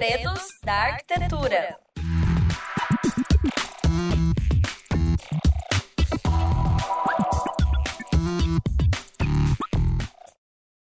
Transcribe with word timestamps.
Segredos 0.00 0.48
da 0.64 0.72
Arquitetura. 0.72 1.78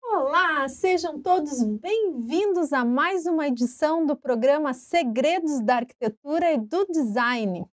Olá, 0.03 0.69
sejam 0.69 1.19
todos 1.19 1.63
bem-vindos 1.63 2.71
a 2.71 2.85
mais 2.85 3.25
uma 3.25 3.47
edição 3.47 4.05
do 4.05 4.15
programa 4.15 4.75
Segredos 4.75 5.59
da 5.59 5.77
Arquitetura 5.77 6.51
e 6.51 6.59
do 6.59 6.85
Design. 6.85 7.67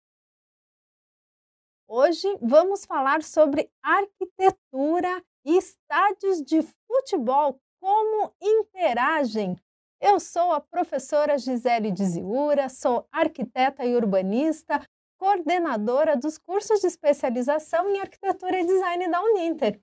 Hoje 1.87 2.27
vamos 2.41 2.87
falar 2.87 3.23
sobre 3.23 3.71
arquitetura 3.83 5.23
e 5.45 5.59
estádios 5.59 6.43
de 6.43 6.63
futebol, 6.87 7.61
como 7.79 8.35
interagem. 8.41 9.55
Eu 10.09 10.21
sou 10.21 10.53
a 10.53 10.61
professora 10.61 11.37
Gisele 11.37 11.91
Diziura, 11.91 12.69
sou 12.69 13.09
arquiteta 13.11 13.85
e 13.85 13.97
urbanista, 13.97 14.81
coordenadora 15.19 16.17
dos 16.17 16.39
cursos 16.39 16.81
de 16.81 16.87
especialização 16.87 17.91
em 17.91 17.99
arquitetura 17.99 18.61
e 18.61 18.65
design 18.65 19.11
da 19.11 19.21
Uninter. 19.21 19.81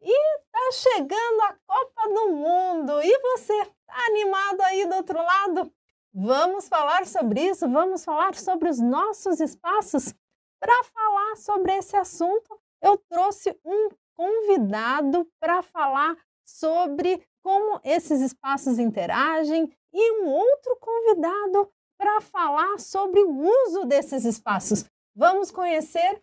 E 0.00 0.38
tá 0.52 0.70
chegando 0.74 1.40
a 1.42 1.56
Copa 1.66 2.08
do 2.08 2.30
Mundo. 2.30 3.02
E 3.02 3.18
você, 3.18 3.64
tá 3.84 3.96
animado 4.06 4.60
aí 4.60 4.86
do 4.86 4.94
outro 4.94 5.20
lado? 5.20 5.72
Vamos 6.14 6.68
falar 6.68 7.04
sobre 7.04 7.40
isso, 7.40 7.68
vamos 7.68 8.04
falar 8.04 8.36
sobre 8.36 8.68
os 8.68 8.78
nossos 8.78 9.40
espaços. 9.40 10.14
Para 10.60 10.84
falar 10.84 11.34
sobre 11.34 11.72
esse 11.72 11.96
assunto, 11.96 12.60
eu 12.80 12.96
trouxe 13.10 13.50
um 13.64 13.88
convidado 14.16 15.28
para 15.40 15.62
falar 15.62 16.16
sobre 16.44 17.26
como 17.44 17.78
esses 17.84 18.22
espaços 18.22 18.78
interagem 18.78 19.70
e 19.92 20.12
um 20.22 20.26
outro 20.26 20.76
convidado 20.80 21.70
para 21.98 22.22
falar 22.22 22.80
sobre 22.80 23.20
o 23.20 23.30
uso 23.66 23.84
desses 23.84 24.24
espaços. 24.24 24.86
Vamos 25.14 25.50
conhecer 25.50 26.22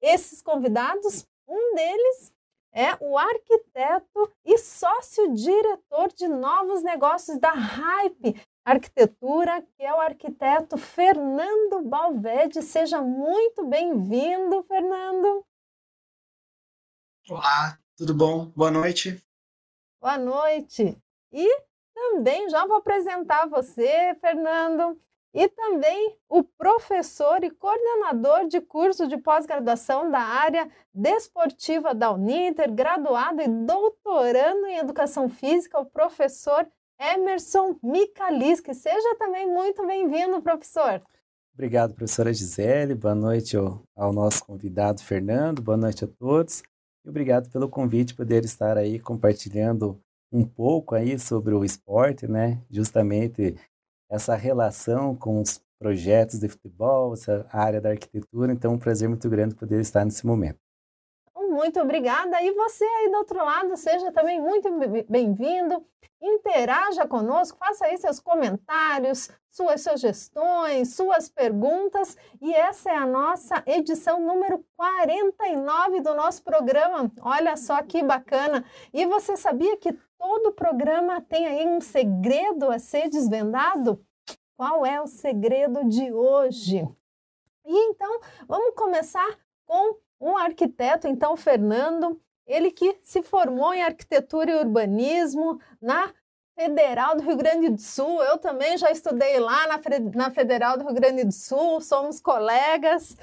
esses 0.00 0.40
convidados? 0.40 1.26
Um 1.46 1.74
deles 1.74 2.32
é 2.72 2.96
o 3.00 3.18
arquiteto 3.18 4.32
e 4.44 4.56
sócio-diretor 4.58 6.12
de 6.14 6.28
novos 6.28 6.84
negócios 6.84 7.36
da 7.38 7.50
Hype 7.50 8.40
Arquitetura, 8.64 9.62
que 9.62 9.82
é 9.82 9.92
o 9.92 10.00
arquiteto 10.00 10.78
Fernando 10.78 11.82
Balvede. 11.82 12.62
Seja 12.62 13.02
muito 13.02 13.66
bem-vindo, 13.66 14.62
Fernando. 14.62 15.44
Olá, 17.28 17.76
tudo 17.96 18.14
bom? 18.14 18.46
Boa 18.54 18.70
noite. 18.70 19.20
Boa 20.00 20.16
noite. 20.16 20.96
E 21.30 21.62
também 21.94 22.48
já 22.48 22.66
vou 22.66 22.78
apresentar 22.78 23.46
você, 23.46 24.14
Fernando, 24.18 24.98
e 25.34 25.46
também 25.46 26.16
o 26.28 26.42
professor 26.42 27.44
e 27.44 27.50
coordenador 27.50 28.48
de 28.48 28.60
curso 28.60 29.06
de 29.06 29.18
pós-graduação 29.18 30.10
da 30.10 30.20
área 30.20 30.68
desportiva 30.92 31.94
da 31.94 32.10
Uninter, 32.10 32.72
graduado 32.72 33.42
e 33.42 33.48
doutorando 33.48 34.66
em 34.66 34.78
educação 34.78 35.28
física, 35.28 35.78
o 35.78 35.84
professor 35.84 36.66
Emerson 36.98 37.78
Micaliski. 37.82 38.74
Seja 38.74 39.14
também 39.16 39.46
muito 39.46 39.86
bem-vindo, 39.86 40.40
professor. 40.42 41.02
Obrigado, 41.52 41.94
professora 41.94 42.32
Gisele. 42.32 42.94
Boa 42.94 43.14
noite 43.14 43.56
ao, 43.56 43.82
ao, 43.94 44.12
nosso 44.14 44.44
convidado 44.46 45.02
Fernando. 45.02 45.60
Boa 45.60 45.76
noite 45.76 46.04
a 46.04 46.08
todos. 46.08 46.62
Obrigado 47.10 47.50
pelo 47.50 47.68
convite, 47.68 48.14
poder 48.14 48.44
estar 48.44 48.78
aí 48.78 49.00
compartilhando 49.00 50.00
um 50.30 50.44
pouco 50.44 50.94
aí 50.94 51.18
sobre 51.18 51.52
o 51.52 51.64
esporte, 51.64 52.28
né? 52.28 52.62
Justamente 52.70 53.56
essa 54.08 54.36
relação 54.36 55.16
com 55.16 55.40
os 55.40 55.60
projetos 55.76 56.38
de 56.38 56.48
futebol, 56.48 57.12
essa 57.12 57.44
área 57.50 57.80
da 57.80 57.90
arquitetura. 57.90 58.52
Então, 58.52 58.72
é 58.72 58.74
um 58.76 58.78
prazer 58.78 59.08
muito 59.08 59.28
grande 59.28 59.56
poder 59.56 59.80
estar 59.80 60.04
nesse 60.04 60.24
momento. 60.24 60.60
Muito 61.50 61.80
obrigada. 61.80 62.40
E 62.40 62.52
você 62.52 62.84
aí 62.84 63.10
do 63.10 63.18
outro 63.18 63.44
lado, 63.44 63.76
seja 63.76 64.12
também 64.12 64.40
muito 64.40 64.70
bem-vindo. 65.08 65.84
Interaja 66.22 67.08
conosco, 67.08 67.58
faça 67.58 67.86
aí 67.86 67.98
seus 67.98 68.20
comentários, 68.20 69.28
suas 69.50 69.80
sugestões, 69.82 70.94
suas 70.94 71.28
perguntas. 71.28 72.16
E 72.40 72.54
essa 72.54 72.90
é 72.90 72.96
a 72.96 73.04
nossa 73.04 73.64
edição 73.66 74.20
número 74.20 74.64
49 74.76 76.00
do 76.00 76.14
nosso 76.14 76.44
programa. 76.44 77.10
Olha 77.20 77.56
só 77.56 77.82
que 77.82 78.00
bacana. 78.00 78.64
E 78.92 79.04
você 79.06 79.36
sabia 79.36 79.76
que 79.76 79.92
todo 80.16 80.52
programa 80.52 81.20
tem 81.20 81.48
aí 81.48 81.66
um 81.66 81.80
segredo 81.80 82.70
a 82.70 82.78
ser 82.78 83.08
desvendado? 83.08 84.00
Qual 84.56 84.86
é 84.86 85.00
o 85.00 85.06
segredo 85.08 85.84
de 85.88 86.12
hoje? 86.12 86.86
E 87.66 87.76
então, 87.88 88.20
vamos 88.46 88.74
começar 88.76 89.36
com 89.66 89.96
um 90.20 90.36
arquiteto, 90.36 91.08
então, 91.08 91.36
Fernando, 91.36 92.20
ele 92.46 92.70
que 92.70 92.98
se 93.02 93.22
formou 93.22 93.72
em 93.72 93.82
arquitetura 93.82 94.50
e 94.50 94.54
urbanismo 94.56 95.60
na 95.80 96.12
Federal 96.60 97.16
do 97.16 97.22
Rio 97.22 97.36
Grande 97.36 97.70
do 97.70 97.80
Sul. 97.80 98.22
Eu 98.22 98.36
também 98.36 98.76
já 98.76 98.90
estudei 98.90 99.38
lá 99.38 99.66
na, 99.66 99.80
na 100.14 100.30
Federal 100.30 100.76
do 100.76 100.84
Rio 100.84 100.94
Grande 100.94 101.24
do 101.24 101.32
Sul, 101.32 101.80
somos 101.80 102.20
colegas, 102.20 103.16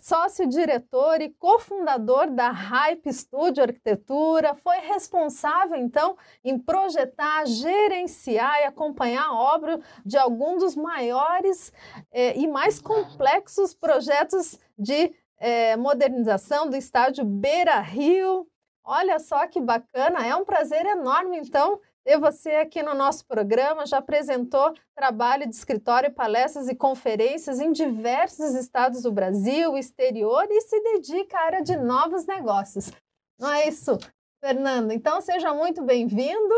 sócio-diretor 0.00 1.20
e 1.20 1.30
cofundador 1.30 2.30
da 2.30 2.50
Hype 2.50 3.12
Studio 3.12 3.64
Arquitetura. 3.64 4.54
Foi 4.54 4.76
responsável, 4.78 5.76
então, 5.76 6.16
em 6.44 6.56
projetar, 6.56 7.44
gerenciar 7.46 8.60
e 8.60 8.64
acompanhar 8.64 9.24
a 9.24 9.34
obra 9.34 9.80
de 10.06 10.16
algum 10.16 10.56
dos 10.56 10.76
maiores 10.76 11.72
eh, 12.12 12.38
e 12.38 12.46
mais 12.46 12.80
complexos 12.80 13.74
projetos 13.74 14.56
de 14.78 15.12
eh, 15.44 15.76
modernização 15.76 16.70
do 16.70 16.74
estádio 16.74 17.22
Beira 17.22 17.78
Rio. 17.78 18.48
Olha 18.82 19.18
só 19.18 19.46
que 19.46 19.60
bacana, 19.60 20.26
é 20.26 20.34
um 20.34 20.42
prazer 20.42 20.86
enorme, 20.86 21.36
então, 21.38 21.78
ter 22.02 22.18
você 22.18 22.52
aqui 22.52 22.82
no 22.82 22.94
nosso 22.94 23.26
programa. 23.26 23.84
Já 23.84 23.98
apresentou 23.98 24.72
trabalho 24.94 25.46
de 25.46 25.54
escritório, 25.54 26.14
palestras 26.14 26.66
e 26.66 26.74
conferências 26.74 27.60
em 27.60 27.72
diversos 27.72 28.54
estados 28.54 29.02
do 29.02 29.12
Brasil, 29.12 29.76
exterior 29.76 30.46
e 30.50 30.62
se 30.62 30.80
dedica 30.80 31.36
à 31.36 31.44
área 31.44 31.62
de 31.62 31.76
novos 31.76 32.24
negócios. 32.24 32.90
Não 33.38 33.52
é 33.52 33.68
isso, 33.68 33.98
Fernando? 34.42 34.92
Então, 34.92 35.20
seja 35.20 35.52
muito 35.52 35.82
bem-vindo 35.82 36.54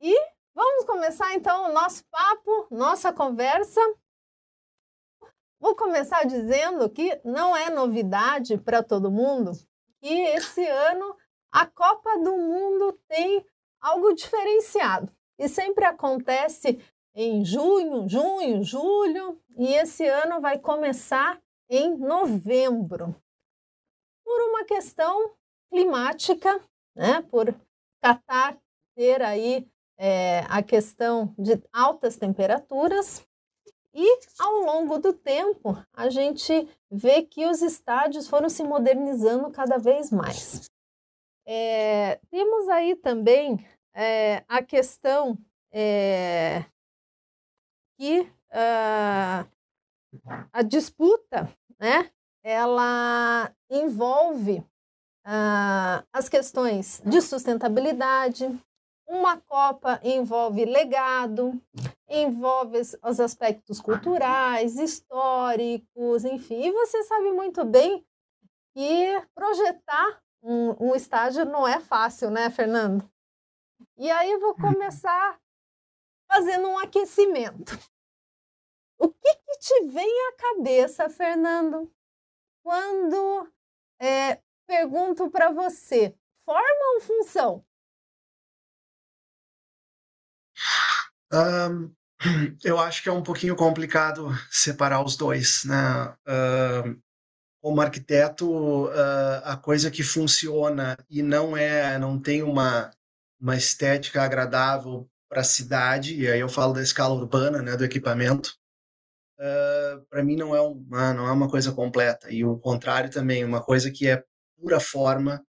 e 0.00 0.18
vamos 0.54 0.86
começar 0.86 1.34
então 1.34 1.68
o 1.68 1.74
nosso 1.74 2.02
papo, 2.10 2.68
nossa 2.70 3.12
conversa. 3.12 3.80
Vou 5.66 5.74
começar 5.74 6.24
dizendo 6.24 6.88
que 6.88 7.20
não 7.24 7.56
é 7.56 7.68
novidade 7.68 8.56
para 8.56 8.84
todo 8.84 9.10
mundo 9.10 9.50
que 10.00 10.08
esse 10.08 10.64
ano 10.64 11.16
a 11.50 11.66
Copa 11.66 12.18
do 12.18 12.36
Mundo 12.36 12.92
tem 13.08 13.44
algo 13.80 14.14
diferenciado. 14.14 15.12
E 15.36 15.48
sempre 15.48 15.84
acontece 15.84 16.78
em 17.16 17.44
junho, 17.44 18.08
junho, 18.08 18.62
julho, 18.62 19.42
e 19.58 19.74
esse 19.74 20.06
ano 20.06 20.40
vai 20.40 20.56
começar 20.56 21.42
em 21.68 21.96
novembro. 21.96 23.20
Por 24.24 24.40
uma 24.48 24.64
questão 24.64 25.32
climática, 25.68 26.60
né? 26.94 27.22
Por 27.22 27.52
Catar 28.00 28.56
ter 28.94 29.20
aí 29.20 29.68
é, 29.98 30.44
a 30.48 30.62
questão 30.62 31.34
de 31.36 31.60
altas 31.72 32.16
temperaturas, 32.16 33.26
e 33.98 34.18
ao 34.38 34.56
longo 34.56 34.98
do 34.98 35.14
tempo, 35.14 35.74
a 35.94 36.10
gente 36.10 36.68
vê 36.90 37.22
que 37.22 37.46
os 37.46 37.62
estádios 37.62 38.28
foram 38.28 38.50
se 38.50 38.62
modernizando 38.62 39.50
cada 39.50 39.78
vez 39.78 40.10
mais. 40.12 40.70
É, 41.46 42.20
temos 42.30 42.68
aí 42.68 42.94
também 42.94 43.66
é, 43.94 44.44
a 44.46 44.62
questão 44.62 45.38
é, 45.72 46.66
que 47.96 48.20
uh, 48.20 49.48
a 50.52 50.62
disputa, 50.62 51.50
né, 51.78 52.10
ela 52.42 53.50
envolve 53.70 54.58
uh, 55.26 56.06
as 56.12 56.28
questões 56.28 57.00
de 57.04 57.22
sustentabilidade, 57.22 58.46
uma 59.08 59.40
Copa 59.40 60.00
envolve 60.02 60.64
legado, 60.64 61.58
envolve 62.08 62.80
os 63.02 63.20
aspectos 63.20 63.80
culturais, 63.80 64.78
históricos, 64.78 66.24
enfim. 66.24 66.66
E 66.66 66.72
você 66.72 67.02
sabe 67.04 67.32
muito 67.32 67.64
bem 67.64 68.06
que 68.74 69.22
projetar 69.34 70.22
um, 70.42 70.90
um 70.90 70.94
estádio 70.94 71.44
não 71.44 71.66
é 71.66 71.80
fácil, 71.80 72.30
né, 72.30 72.50
Fernando? 72.50 73.10
E 73.96 74.10
aí 74.10 74.30
eu 74.30 74.40
vou 74.40 74.50
uhum. 74.50 74.74
começar 74.74 75.40
fazendo 76.30 76.68
um 76.68 76.78
aquecimento. 76.78 77.72
O 78.98 79.08
que, 79.08 79.34
que 79.34 79.58
te 79.58 79.84
vem 79.84 80.28
à 80.28 80.32
cabeça, 80.36 81.10
Fernando, 81.10 81.92
quando 82.62 83.52
é, 84.00 84.40
pergunto 84.66 85.30
para 85.30 85.50
você, 85.50 86.16
forma 86.44 86.94
ou 86.94 87.00
função? 87.00 87.66
Um, 91.32 91.95
Eu 92.64 92.78
acho 92.78 93.02
que 93.02 93.08
é 93.08 93.12
um 93.12 93.22
pouquinho 93.22 93.54
complicado 93.54 94.28
separar 94.50 95.04
os 95.04 95.16
dois, 95.16 95.64
né? 95.64 96.14
Uh, 96.26 97.00
como 97.60 97.80
arquiteto, 97.80 98.86
uh, 98.86 99.42
a 99.44 99.56
coisa 99.56 99.90
que 99.90 100.02
funciona 100.02 100.96
e 101.10 101.22
não 101.22 101.56
é, 101.56 101.98
não 101.98 102.18
tem 102.20 102.42
uma 102.42 102.90
uma 103.40 103.56
estética 103.56 104.22
agradável 104.22 105.08
para 105.28 105.40
a 105.40 105.44
cidade, 105.44 106.14
e 106.14 106.28
aí 106.30 106.40
eu 106.40 106.48
falo 106.48 106.72
da 106.72 106.82
escala 106.82 107.14
urbana, 107.14 107.60
né, 107.60 107.76
do 107.76 107.84
equipamento, 107.84 108.56
uh, 109.38 110.04
para 110.08 110.24
mim 110.24 110.36
não 110.36 110.54
é, 110.54 110.60
uma, 110.60 111.12
não 111.12 111.26
é 111.26 111.32
uma 111.32 111.48
coisa 111.48 111.72
completa. 111.72 112.32
E 112.32 112.44
o 112.44 112.58
contrário 112.58 113.10
também, 113.10 113.44
uma 113.44 113.62
coisa 113.62 113.90
que 113.90 114.08
é 114.08 114.24
pura 114.58 114.80
forma, 114.80 115.44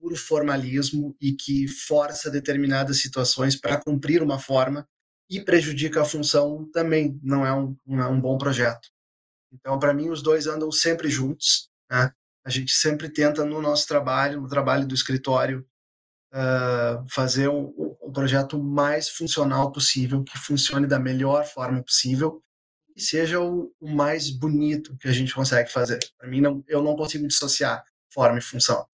puro 0.00 0.16
formalismo 0.16 1.16
e 1.20 1.32
que 1.32 1.66
força 1.68 2.30
determinadas 2.30 3.00
situações 3.00 3.56
para 3.56 3.80
cumprir 3.80 4.22
uma 4.22 4.38
forma 4.38 4.88
e 5.30 5.40
prejudica 5.40 6.00
a 6.00 6.04
função 6.04 6.68
também 6.72 7.18
não 7.22 7.44
é 7.44 7.52
um, 7.52 7.76
não 7.86 8.02
é 8.02 8.08
um 8.08 8.20
bom 8.20 8.38
projeto. 8.38 8.88
Então, 9.52 9.78
para 9.78 9.94
mim, 9.94 10.10
os 10.10 10.22
dois 10.22 10.46
andam 10.46 10.70
sempre 10.70 11.08
juntos. 11.08 11.70
Né? 11.90 12.12
A 12.44 12.50
gente 12.50 12.72
sempre 12.72 13.08
tenta, 13.08 13.44
no 13.44 13.60
nosso 13.60 13.86
trabalho, 13.86 14.40
no 14.40 14.48
trabalho 14.48 14.86
do 14.86 14.94
escritório, 14.94 15.66
uh, 16.32 17.06
fazer 17.08 17.48
um, 17.48 17.96
um, 18.02 18.12
projeto 18.12 18.62
mais 18.62 19.08
funcional 19.08 19.72
possível, 19.72 20.24
que 20.24 20.38
funcione 20.38 20.86
da 20.86 20.98
melhor 20.98 21.44
forma 21.44 21.82
possível 21.82 22.42
e 22.96 23.00
seja 23.00 23.40
o, 23.40 23.72
o 23.80 23.88
mais 23.88 24.30
bonito 24.30 24.96
que 24.96 25.08
a 25.08 25.12
gente 25.12 25.34
consegue 25.34 25.70
fazer. 25.70 25.98
Para 26.18 26.28
mim, 26.28 26.40
não, 26.40 26.64
eu 26.66 26.82
não 26.82 26.96
consigo 26.96 27.26
dissociar 27.26 27.84
forma 28.12 28.38
e 28.38 28.42
função. 28.42 28.86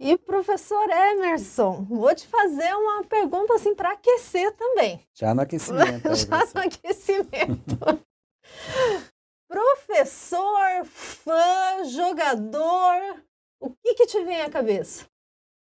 E 0.00 0.18
professor 0.18 0.88
Emerson, 0.90 1.84
vou 1.84 2.14
te 2.14 2.26
fazer 2.26 2.74
uma 2.74 3.04
pergunta 3.04 3.54
assim 3.54 3.74
para 3.74 3.92
aquecer 3.92 4.52
também. 4.56 5.00
Já 5.14 5.34
no 5.34 5.42
aquecimento. 5.42 6.14
Já 6.14 6.46
no 6.52 6.60
aquecimento. 6.60 7.78
professor, 9.48 10.84
fã, 10.84 11.84
jogador, 11.84 13.22
o 13.60 13.70
que, 13.70 13.94
que 13.94 14.06
te 14.06 14.24
vem 14.24 14.42
à 14.42 14.50
cabeça? 14.50 15.06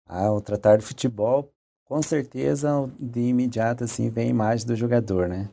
Ah, 0.05 0.31
o 0.31 0.39
tratar 0.39 0.77
de 0.77 0.85
futebol, 0.85 1.51
com 1.85 2.01
certeza, 2.01 2.69
de 2.99 3.21
imediato, 3.21 3.83
assim, 3.83 4.09
vem 4.09 4.27
a 4.27 4.29
imagem 4.29 4.67
do 4.67 4.75
jogador, 4.75 5.27
né? 5.27 5.49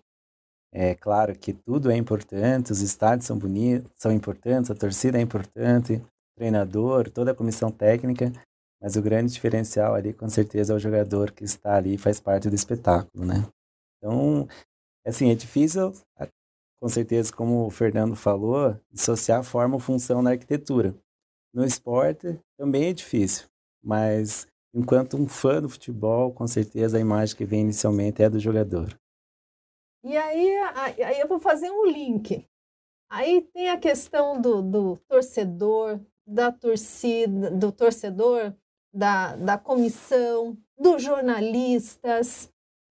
É 0.70 0.94
claro 0.94 1.34
que 1.38 1.55
tudo 1.55 1.90
é 1.90 1.96
importante, 1.96 2.72
os 2.72 2.82
estádios 2.82 3.26
são 3.26 3.38
bonitos, 3.38 3.90
são 3.96 4.12
importantes, 4.12 4.70
a 4.70 4.75
torcida 4.75 5.17
é 5.17 5.22
importante, 5.22 5.94
o 5.94 6.37
treinador, 6.37 7.11
toda 7.11 7.31
a 7.31 7.34
comissão 7.34 7.70
técnica, 7.70 8.31
mas 8.81 8.96
o 8.96 9.02
grande 9.02 9.32
diferencial 9.32 9.94
ali, 9.94 10.12
com 10.12 10.28
certeza, 10.28 10.73
é 10.73 10.76
o 10.76 10.81
jogador 10.81 11.32
que 11.32 11.44
está 11.44 11.76
ali 11.76 11.94
e 11.94 11.99
faz 11.99 12.20
parte 12.20 12.49
do 12.49 12.55
espetáculo, 12.55 13.25
né? 13.25 13.46
Então, 13.99 14.46
assim, 15.06 15.31
é 15.31 15.34
difícil, 15.34 15.93
com 16.81 16.88
certeza, 16.88 17.32
como 17.32 17.67
o 17.67 17.70
Fernando 17.70 18.14
falou, 18.14 18.78
dissociar 18.90 19.43
forma 19.43 19.75
ou 19.75 19.81
função 19.81 20.23
na 20.23 20.31
arquitetura. 20.31 20.94
No 21.55 21.64
esporte 21.64 22.38
também 22.58 22.90
é 22.90 22.93
difícil, 22.93 23.46
mas 23.82 24.46
enquanto 24.75 25.17
um 25.17 25.26
fã 25.26 25.61
do 25.61 25.69
futebol, 25.69 26.32
com 26.32 26.46
certeza 26.46 26.99
a 26.99 27.00
imagem 27.00 27.34
que 27.34 27.46
vem 27.46 27.62
inicialmente 27.62 28.22
é 28.22 28.29
do 28.29 28.38
jogador. 28.38 28.94
E 30.05 30.17
aí, 30.17 30.56
aí 31.02 31.19
eu 31.19 31.26
vou 31.26 31.40
fazer 31.40 31.70
um 31.70 31.87
link. 31.87 32.46
Aí 33.11 33.43
tem 33.52 33.70
a 33.70 33.79
questão 33.79 34.40
do, 34.40 34.61
do 34.61 34.96
torcedor, 35.08 35.99
da 36.26 36.52
torcida, 36.52 37.50
do 37.50 37.72
torcedor, 37.72 38.52
da, 38.96 39.37
da 39.37 39.58
comissão, 39.58 40.56
dos 40.78 41.02
jornalistas, 41.02 42.50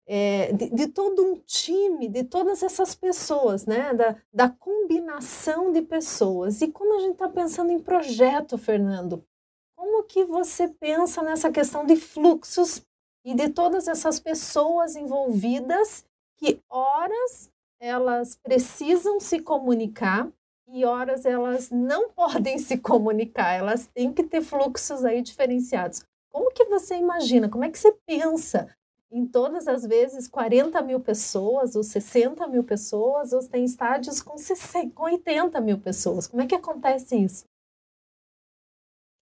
é, 0.05 0.53
de, 0.53 0.69
de, 0.69 0.87
todo 0.87 1.23
um 1.23 1.35
time, 1.39 2.07
de 2.07 2.23
todas 2.23 2.61
essas 2.61 2.93
pessoas, 2.93 3.65
né? 3.65 3.93
Da, 3.93 4.15
da 4.31 4.49
combinação 4.49 5.71
de 5.71 5.81
pessoas. 5.81 6.61
E 6.61 6.67
quando 6.67 6.97
a 6.97 6.99
gente 6.99 7.13
está 7.13 7.27
pensando 7.27 7.71
em 7.71 7.79
projeto, 7.79 8.57
Fernando, 8.57 9.25
como 9.75 10.03
que 10.03 10.23
você 10.23 10.67
pensa 10.67 11.21
nessa 11.23 11.51
questão 11.51 11.85
de 11.85 11.95
fluxos 11.95 12.81
e 13.25 13.33
de 13.33 13.49
todas 13.49 13.87
essas 13.87 14.19
pessoas 14.19 14.95
envolvidas 14.95 16.05
que 16.37 16.61
horas 16.69 17.49
elas 17.79 18.35
precisam 18.41 19.19
se 19.19 19.39
comunicar 19.39 20.31
e 20.67 20.85
horas 20.85 21.25
elas 21.25 21.69
não 21.69 22.09
podem 22.13 22.57
se 22.57 22.77
comunicar, 22.77 23.53
elas 23.53 23.87
têm 23.87 24.11
que 24.13 24.23
ter 24.23 24.41
fluxos 24.41 25.05
aí 25.05 25.21
diferenciados. 25.21 26.03
Como 26.29 26.51
que 26.51 26.65
você 26.65 26.95
imagina? 26.95 27.49
Como 27.49 27.63
é 27.63 27.69
que 27.69 27.79
você 27.79 27.91
pensa 28.05 28.69
em 29.11 29.25
todas 29.25 29.67
as 29.67 29.83
vezes 29.83 30.27
40 30.27 30.81
mil 30.81 30.99
pessoas, 30.99 31.75
ou 31.75 31.83
60 31.83 32.45
mil 32.47 32.63
pessoas, 32.63 33.31
ou 33.31 33.41
tem 33.47 33.63
estádios 33.63 34.21
com, 34.21 34.37
60, 34.37 34.93
com 34.93 35.03
80 35.03 35.61
mil 35.61 35.79
pessoas. 35.79 36.27
Como 36.27 36.41
é 36.41 36.45
que 36.45 36.55
acontece 36.55 37.15
isso? 37.15 37.45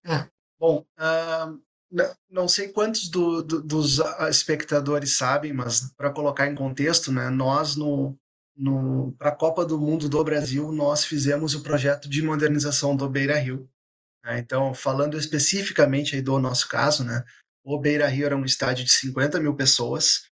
É, 0.04 0.28
bom, 0.58 0.84
uh, 0.98 1.60
não 2.28 2.48
sei 2.48 2.68
quantos 2.68 3.08
do, 3.08 3.42
do, 3.42 3.62
dos 3.62 3.98
espectadores 4.28 5.16
sabem, 5.16 5.52
mas 5.52 5.92
para 5.96 6.12
colocar 6.12 6.46
em 6.46 6.54
contexto, 6.54 7.12
né, 7.12 7.30
nós 7.30 7.76
no 7.76 8.16
para 9.18 9.28
a 9.30 9.36
Copa 9.36 9.64
do 9.64 9.78
Mundo 9.78 10.08
do 10.08 10.24
Brasil 10.24 10.72
nós 10.72 11.04
fizemos 11.04 11.54
o 11.54 11.62
projeto 11.62 12.08
de 12.08 12.22
modernização 12.22 12.96
do 12.96 13.08
Beira 13.08 13.38
Rio. 13.38 13.68
Né, 14.24 14.38
então, 14.38 14.72
falando 14.72 15.18
especificamente 15.18 16.16
aí 16.16 16.22
do 16.22 16.38
nosso 16.38 16.68
caso, 16.68 17.04
né, 17.04 17.22
o 17.64 17.78
Beira 17.78 18.06
Rio 18.06 18.26
era 18.26 18.36
um 18.36 18.44
estádio 18.44 18.84
de 18.84 18.92
50 18.92 19.40
mil 19.40 19.54
pessoas 19.54 20.28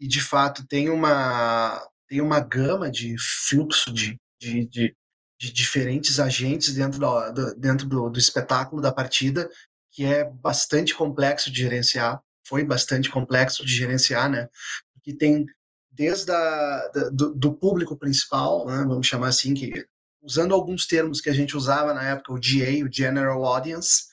e, 0.00 0.06
de 0.06 0.20
fato, 0.20 0.66
tem 0.66 0.90
uma, 0.90 1.80
tem 2.08 2.20
uma 2.20 2.40
gama 2.40 2.90
de 2.90 3.16
fluxo 3.48 3.92
de, 3.92 4.18
de, 4.40 4.66
de, 4.66 4.96
de 5.40 5.52
diferentes 5.52 6.18
agentes 6.20 6.74
dentro, 6.74 6.98
do, 6.98 7.54
dentro 7.54 7.88
do, 7.88 8.10
do 8.10 8.18
espetáculo 8.18 8.82
da 8.82 8.92
partida 8.92 9.48
que 9.92 10.04
é 10.04 10.24
bastante 10.24 10.94
complexo 10.94 11.50
de 11.50 11.60
gerenciar, 11.60 12.20
foi 12.46 12.64
bastante 12.64 13.10
complexo 13.10 13.64
de 13.64 13.74
gerenciar, 13.74 14.28
né? 14.28 14.48
Porque 14.94 15.14
tem 15.14 15.46
desde 15.92 16.32
a, 16.32 16.90
do, 17.12 17.34
do 17.34 17.52
público 17.52 17.96
principal, 17.96 18.66
né, 18.66 18.84
vamos 18.88 19.06
chamar 19.06 19.28
assim, 19.28 19.52
que 19.52 19.86
usando 20.22 20.54
alguns 20.54 20.86
termos 20.86 21.20
que 21.20 21.28
a 21.28 21.32
gente 21.32 21.56
usava 21.56 21.92
na 21.92 22.02
época, 22.02 22.32
o 22.32 22.36
GA, 22.36 22.84
o 22.84 22.92
General 22.92 23.44
Audience, 23.44 24.06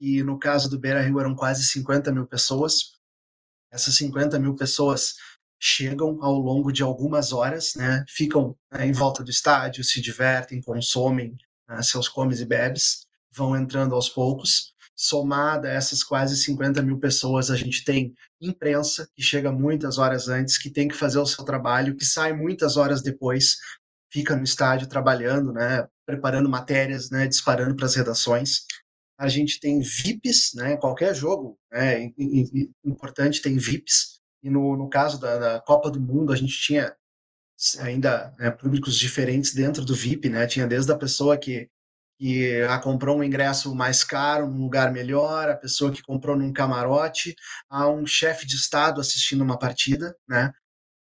e 0.00 0.22
no 0.22 0.38
caso 0.38 0.68
do 0.68 0.78
Beira 0.78 1.02
Rio 1.02 1.18
eram 1.18 1.34
quase 1.34 1.64
50 1.64 2.12
mil 2.12 2.26
pessoas. 2.26 2.96
Essas 3.72 3.96
50 3.96 4.38
mil 4.38 4.54
pessoas 4.54 5.14
chegam 5.58 6.18
ao 6.22 6.34
longo 6.34 6.70
de 6.70 6.82
algumas 6.82 7.32
horas, 7.32 7.74
né, 7.74 8.04
ficam 8.08 8.56
né, 8.70 8.86
em 8.86 8.92
volta 8.92 9.24
do 9.24 9.30
estádio, 9.30 9.82
se 9.82 10.00
divertem, 10.00 10.60
consomem 10.60 11.36
né, 11.68 11.82
seus 11.82 12.08
comes 12.08 12.40
e 12.40 12.44
bebes, 12.44 13.06
vão 13.32 13.56
entrando 13.56 13.94
aos 13.94 14.08
poucos. 14.08 14.74
Somada 14.96 15.68
a 15.68 15.72
essas 15.72 16.02
quase 16.02 16.36
50 16.36 16.82
mil 16.82 16.98
pessoas, 16.98 17.50
a 17.50 17.56
gente 17.56 17.84
tem 17.84 18.14
imprensa, 18.40 19.08
que 19.14 19.22
chega 19.22 19.52
muitas 19.52 19.98
horas 19.98 20.28
antes, 20.28 20.56
que 20.56 20.70
tem 20.70 20.88
que 20.88 20.96
fazer 20.96 21.18
o 21.18 21.26
seu 21.26 21.44
trabalho, 21.44 21.96
que 21.96 22.04
sai 22.04 22.32
muitas 22.32 22.76
horas 22.76 23.02
depois, 23.02 23.56
fica 24.10 24.34
no 24.34 24.44
estádio 24.44 24.88
trabalhando, 24.88 25.52
né, 25.52 25.86
preparando 26.06 26.48
matérias, 26.48 27.10
né, 27.10 27.26
disparando 27.26 27.76
para 27.76 27.86
as 27.86 27.94
redações 27.94 28.64
a 29.18 29.28
gente 29.28 29.58
tem 29.58 29.80
VIPs, 29.80 30.52
né? 30.54 30.76
Qualquer 30.76 31.14
jogo 31.14 31.58
é 31.72 32.12
importante 32.84 33.40
tem 33.40 33.56
VIPs. 33.56 34.20
E 34.42 34.50
no, 34.50 34.76
no 34.76 34.88
caso 34.88 35.18
da, 35.18 35.38
da 35.38 35.60
Copa 35.60 35.90
do 35.90 36.00
Mundo, 36.00 36.32
a 36.32 36.36
gente 36.36 36.54
tinha 36.60 36.94
ainda 37.80 38.34
né, 38.38 38.50
públicos 38.50 38.98
diferentes 38.98 39.54
dentro 39.54 39.84
do 39.84 39.94
VIP, 39.94 40.28
né? 40.28 40.46
Tinha 40.46 40.66
desde 40.66 40.92
a 40.92 40.98
pessoa 40.98 41.38
que, 41.38 41.70
que 42.18 42.62
a 42.62 42.78
comprou 42.78 43.18
um 43.18 43.24
ingresso 43.24 43.74
mais 43.74 44.02
caro, 44.02 44.48
num 44.48 44.62
lugar 44.62 44.92
melhor, 44.92 45.48
a 45.48 45.56
pessoa 45.56 45.92
que 45.92 46.02
comprou 46.02 46.36
num 46.36 46.52
camarote, 46.52 47.34
a 47.68 47.88
um 47.88 48.06
chefe 48.06 48.46
de 48.46 48.56
Estado 48.56 49.00
assistindo 49.00 49.42
uma 49.42 49.58
partida, 49.58 50.16
né? 50.28 50.52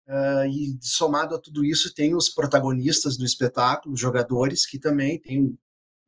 Uh, 0.08 0.46
e 0.46 0.78
somado 0.80 1.34
a 1.34 1.40
tudo 1.40 1.64
isso, 1.64 1.92
tem 1.92 2.14
os 2.14 2.30
protagonistas 2.30 3.18
do 3.18 3.24
espetáculo, 3.24 3.96
jogadores, 3.96 4.64
que 4.64 4.78
também 4.78 5.20
têm 5.20 5.58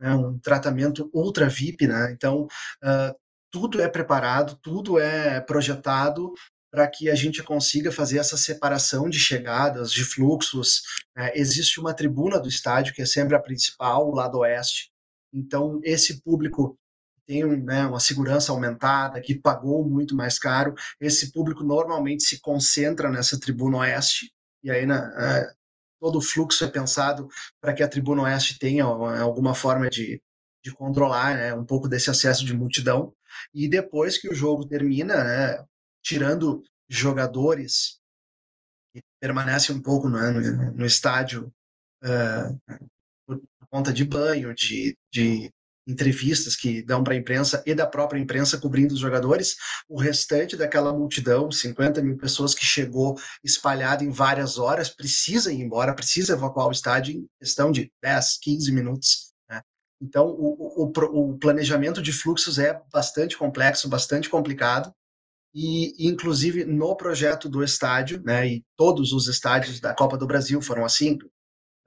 né, 0.00 0.14
um 0.14 0.38
tratamento 0.38 1.10
ultra 1.12 1.48
VIP, 1.48 1.86
né? 1.86 2.10
Então, 2.12 2.44
uh, 2.82 3.14
tudo 3.50 3.80
é 3.80 3.88
preparado, 3.88 4.58
tudo 4.62 4.98
é 4.98 5.40
projetado 5.40 6.32
para 6.70 6.88
que 6.88 7.10
a 7.10 7.14
gente 7.14 7.42
consiga 7.42 7.90
fazer 7.90 8.18
essa 8.18 8.36
separação 8.36 9.08
de 9.10 9.18
chegadas, 9.18 9.90
de 9.90 10.04
fluxos. 10.04 10.82
Né? 11.16 11.32
Existe 11.34 11.80
uma 11.80 11.92
tribuna 11.92 12.38
do 12.38 12.48
estádio, 12.48 12.94
que 12.94 13.02
é 13.02 13.06
sempre 13.06 13.34
a 13.34 13.40
principal, 13.40 14.08
o 14.08 14.14
lado 14.14 14.38
oeste. 14.38 14.89
Então, 15.32 15.80
esse 15.82 16.22
público 16.22 16.78
tem 17.26 17.44
né, 17.62 17.86
uma 17.86 18.00
segurança 18.00 18.50
aumentada, 18.50 19.20
que 19.20 19.38
pagou 19.38 19.88
muito 19.88 20.16
mais 20.16 20.38
caro, 20.38 20.74
esse 21.00 21.32
público 21.32 21.62
normalmente 21.62 22.24
se 22.24 22.40
concentra 22.40 23.08
nessa 23.08 23.38
tribuna 23.38 23.78
oeste, 23.78 24.32
e 24.64 24.70
aí 24.70 24.84
né, 24.84 24.98
todo 26.00 26.18
o 26.18 26.22
fluxo 26.22 26.64
é 26.64 26.68
pensado 26.68 27.28
para 27.60 27.74
que 27.74 27.82
a 27.82 27.88
Tribuna 27.88 28.22
Oeste 28.22 28.58
tenha 28.58 28.84
alguma 28.84 29.54
forma 29.54 29.88
de, 29.88 30.20
de 30.64 30.72
controlar 30.72 31.36
né, 31.36 31.54
um 31.54 31.64
pouco 31.64 31.86
desse 31.86 32.10
acesso 32.10 32.44
de 32.44 32.54
multidão. 32.54 33.14
E 33.54 33.68
depois 33.68 34.18
que 34.18 34.28
o 34.28 34.34
jogo 34.34 34.66
termina, 34.66 35.22
né, 35.22 35.64
tirando 36.02 36.64
jogadores 36.88 38.00
que 38.92 39.02
permanecem 39.20 39.76
um 39.76 39.82
pouco 39.82 40.08
né, 40.08 40.30
no, 40.30 40.72
no, 40.72 40.86
estádio 40.86 41.52
uh, 42.02 42.74
conta 43.70 43.92
de 43.92 44.04
banho, 44.04 44.54
de, 44.54 44.96
de 45.12 45.50
entrevistas 45.86 46.56
que 46.56 46.82
dão 46.82 47.02
para 47.02 47.14
a 47.14 47.16
imprensa 47.16 47.62
e 47.66 47.74
da 47.74 47.86
própria 47.86 48.18
imprensa 48.18 48.58
cobrindo 48.58 48.94
os 48.94 49.00
jogadores, 49.00 49.56
o 49.88 49.98
restante 49.98 50.56
daquela 50.56 50.92
multidão, 50.92 51.50
50 51.50 52.02
mil 52.02 52.16
pessoas 52.16 52.54
que 52.54 52.64
chegou 52.64 53.18
espalhada 53.42 54.04
em 54.04 54.10
várias 54.10 54.58
horas, 54.58 54.88
precisa 54.88 55.52
ir 55.52 55.60
embora, 55.60 55.94
precisa 55.94 56.34
evacuar 56.34 56.68
o 56.68 56.72
estádio 56.72 57.16
em 57.16 57.26
questão 57.38 57.72
de 57.72 57.90
10, 58.02 58.38
15 58.40 58.72
minutos. 58.72 59.32
Né? 59.48 59.60
Então, 60.00 60.26
o, 60.26 60.84
o, 60.84 61.30
o 61.32 61.38
planejamento 61.38 62.02
de 62.02 62.12
fluxos 62.12 62.58
é 62.58 62.80
bastante 62.92 63.36
complexo, 63.36 63.88
bastante 63.88 64.28
complicado, 64.28 64.92
e 65.52 66.06
inclusive 66.08 66.64
no 66.64 66.94
projeto 66.94 67.48
do 67.48 67.64
estádio, 67.64 68.22
né, 68.24 68.46
e 68.46 68.64
todos 68.76 69.12
os 69.12 69.26
estádios 69.26 69.80
da 69.80 69.92
Copa 69.92 70.16
do 70.16 70.26
Brasil 70.26 70.62
foram 70.62 70.84
assim, 70.84 71.18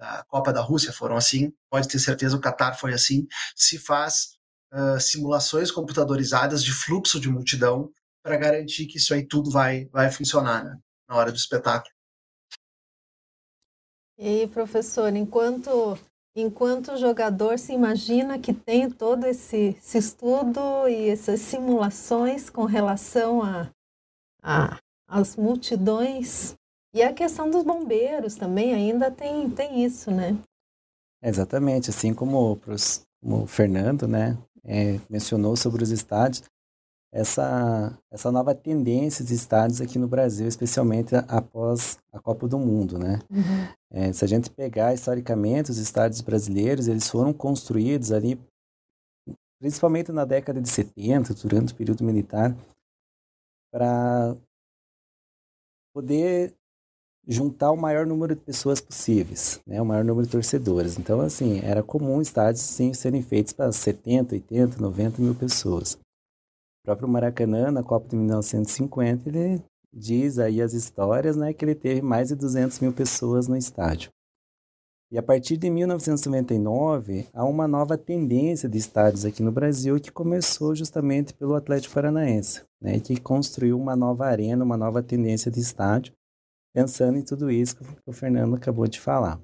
da 0.04 0.22
Copa 0.28 0.52
da 0.52 0.60
Rússia 0.60 0.92
foram 0.92 1.16
assim, 1.16 1.54
pode 1.70 1.88
ter 1.88 1.98
certeza 1.98 2.36
o 2.36 2.42
Qatar 2.42 2.78
foi 2.78 2.94
assim, 2.94 3.26
se 3.56 3.80
faz 3.80 4.38
uh, 4.74 5.00
simulações 5.00 5.72
computadorizadas 5.72 6.62
de 6.62 6.74
fluxo 6.74 7.22
de 7.22 7.30
multidão 7.30 7.90
para 8.22 8.36
garantir 8.36 8.86
que 8.86 8.98
isso 8.98 9.14
aí 9.14 9.26
tudo 9.26 9.50
vai, 9.50 9.86
vai 9.86 10.12
funcionar 10.12 10.66
né, 10.66 10.78
na 11.08 11.16
hora 11.16 11.32
do 11.32 11.38
espetáculo. 11.38 11.94
E 14.18 14.48
professor, 14.48 15.16
enquanto 15.16 15.98
enquanto 16.36 16.94
o 16.94 16.98
jogador 16.98 17.58
se 17.60 17.72
imagina 17.74 18.40
que 18.40 18.54
tem 18.54 18.90
todo 18.90 19.26
esse, 19.26 19.78
esse 19.78 20.00
estudo 20.00 20.88
e 20.90 21.10
essas 21.10 21.40
simulações 21.40 22.50
com 22.50 22.66
relação 22.66 23.42
a, 23.42 23.70
a 24.42 24.80
as 25.08 25.36
multidões 25.36 26.56
e 26.94 27.02
a 27.02 27.12
questão 27.12 27.50
dos 27.50 27.64
bombeiros 27.64 28.36
também 28.36 28.74
ainda 28.74 29.10
tem, 29.10 29.50
tem 29.50 29.84
isso, 29.84 30.12
né? 30.12 30.38
Exatamente, 31.24 31.90
assim 31.90 32.14
como, 32.14 32.58
pros, 32.58 33.02
como 33.22 33.44
o 33.44 33.48
Fernando 33.48 34.08
né, 34.08 34.38
é, 34.64 35.00
mencionou 35.10 35.56
sobre 35.56 35.82
os 35.82 35.90
estádios, 35.90 36.44
essa, 37.14 37.98
essa 38.12 38.32
nova 38.32 38.56
tendência 38.56 39.24
de 39.24 39.34
estádios 39.34 39.80
aqui 39.80 40.00
no 40.00 40.08
Brasil, 40.08 40.48
especialmente 40.48 41.16
após 41.28 42.00
a 42.12 42.20
Copa 42.20 42.48
do 42.48 42.58
Mundo, 42.58 42.98
né? 42.98 43.20
Uhum. 43.30 43.68
É, 43.92 44.12
se 44.12 44.26
a 44.26 44.28
gente 44.28 44.50
pegar 44.50 44.94
historicamente 44.94 45.70
os 45.70 45.78
estádios 45.78 46.22
brasileiros, 46.22 46.88
eles 46.88 47.08
foram 47.08 47.32
construídos 47.32 48.12
ali, 48.12 48.40
principalmente 49.60 50.12
na 50.12 50.26
década 50.26 50.60
de 50.60 50.68
70, 50.68 51.36
durante 51.36 51.72
o 51.72 51.76
período 51.76 52.04
militar, 52.04 52.58
para 53.72 54.36
poder 55.94 56.56
juntar 57.27 57.72
o 57.72 57.77
maior 57.77 58.06
número 58.06 58.36
de 58.36 58.42
pessoas 58.42 58.82
possíveis, 58.82 59.60
né, 59.65 59.82
o 59.82 59.86
maior 59.86 60.03
número 60.03 60.25
de 60.25 60.32
torcedores. 60.32 60.98
Então, 60.98 61.22
assim, 61.22 61.60
era 61.63 61.82
comum 61.82 62.22
estádios 62.22 62.63
sim, 62.63 62.94
serem 62.94 63.22
feitos 63.22 63.53
para 63.53 63.72
70, 63.72 64.36
80, 64.36 64.82
90 64.82 65.22
mil 65.22 65.34
pessoas. 65.34 65.94
O 65.94 66.86
próprio 66.86 67.08
Maracanã, 67.08 67.72
na 67.72 67.82
Copa 67.82 68.10
de 68.10 68.15
1950, 68.18 69.30
ele 69.30 69.63
diz 69.94 70.38
aí 70.39 70.62
as 70.62 70.74
histórias 70.74 71.38
né, 71.38 71.53
que 71.53 71.63
ele 71.63 71.75
teve 71.75 72.01
mais 72.01 72.30
de 72.30 72.36
200 72.36 72.80
mil 72.80 72.92
pessoas 72.92 73.48
no 73.48 73.56
estádio. 73.56 74.10
E 75.12 75.18
a 75.18 75.22
partir 75.22 75.58
de 75.58 75.70
1999, 75.70 77.27
há 77.32 77.46
uma 77.46 77.68
nova 77.68 77.96
tendência 77.96 78.68
de 78.68 78.80
estádios 78.80 79.24
aqui 79.24 79.44
no 79.44 79.51
Brasil 79.51 80.00
que 80.00 80.12
começou 80.12 80.75
justamente 80.75 81.36
pelo 81.36 81.53
Atlético 81.53 81.94
Paranaense, 81.94 82.63
né, 82.82 83.00
que 83.00 83.20
construiu 83.20 83.80
uma 83.80 83.96
nova 83.96 84.25
arena, 84.25 84.65
uma 84.65 84.75
nova 84.75 85.03
tendência 85.03 85.51
de 85.51 85.60
estádio, 85.60 86.12
pensando 86.74 87.18
em 87.18 87.22
tudo 87.22 87.51
isso 87.51 87.77
que 87.77 87.84
o 88.06 88.12
Fernando 88.12 88.56
acabou 88.56 88.88
de 88.88 89.00
falar. 89.00 89.39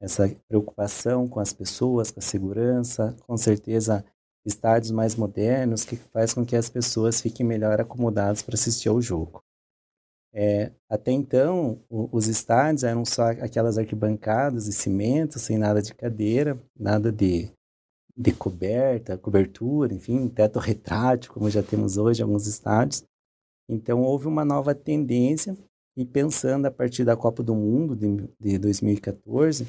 Essa 0.00 0.28
preocupação 0.48 1.28
com 1.28 1.40
as 1.40 1.52
pessoas, 1.52 2.10
com 2.10 2.18
a 2.18 2.22
segurança, 2.22 3.16
com 3.26 3.36
certeza 3.36 4.04
estádios 4.44 4.90
mais 4.90 5.14
modernos, 5.16 5.84
que 5.84 5.96
faz 5.96 6.34
com 6.34 6.44
que 6.44 6.54
as 6.54 6.68
pessoas 6.68 7.20
fiquem 7.20 7.46
melhor 7.46 7.80
acomodadas 7.80 8.42
para 8.42 8.54
assistir 8.54 8.88
ao 8.88 9.00
jogo. 9.00 9.42
É, 10.32 10.70
até 10.88 11.12
então, 11.12 11.82
o, 11.88 12.08
os 12.14 12.28
estádios 12.28 12.84
eram 12.84 13.04
só 13.04 13.30
aquelas 13.30 13.78
arquibancadas 13.78 14.66
de 14.66 14.72
cimento, 14.72 15.38
sem 15.38 15.56
nada 15.56 15.80
de 15.80 15.94
cadeira, 15.94 16.62
nada 16.78 17.10
de, 17.10 17.50
de 18.14 18.32
coberta, 18.32 19.16
cobertura, 19.16 19.94
enfim, 19.94 20.28
teto 20.28 20.58
retrátil, 20.58 21.32
como 21.32 21.48
já 21.48 21.62
temos 21.62 21.96
hoje 21.96 22.22
alguns 22.22 22.46
estádios. 22.46 23.02
Então, 23.68 24.02
houve 24.02 24.28
uma 24.28 24.44
nova 24.44 24.74
tendência 24.74 25.56
e 25.96 26.04
pensando 26.04 26.66
a 26.66 26.70
partir 26.70 27.04
da 27.04 27.16
Copa 27.16 27.42
do 27.42 27.54
Mundo 27.54 27.96
de, 27.96 28.28
de 28.38 28.58
2014, 28.58 29.66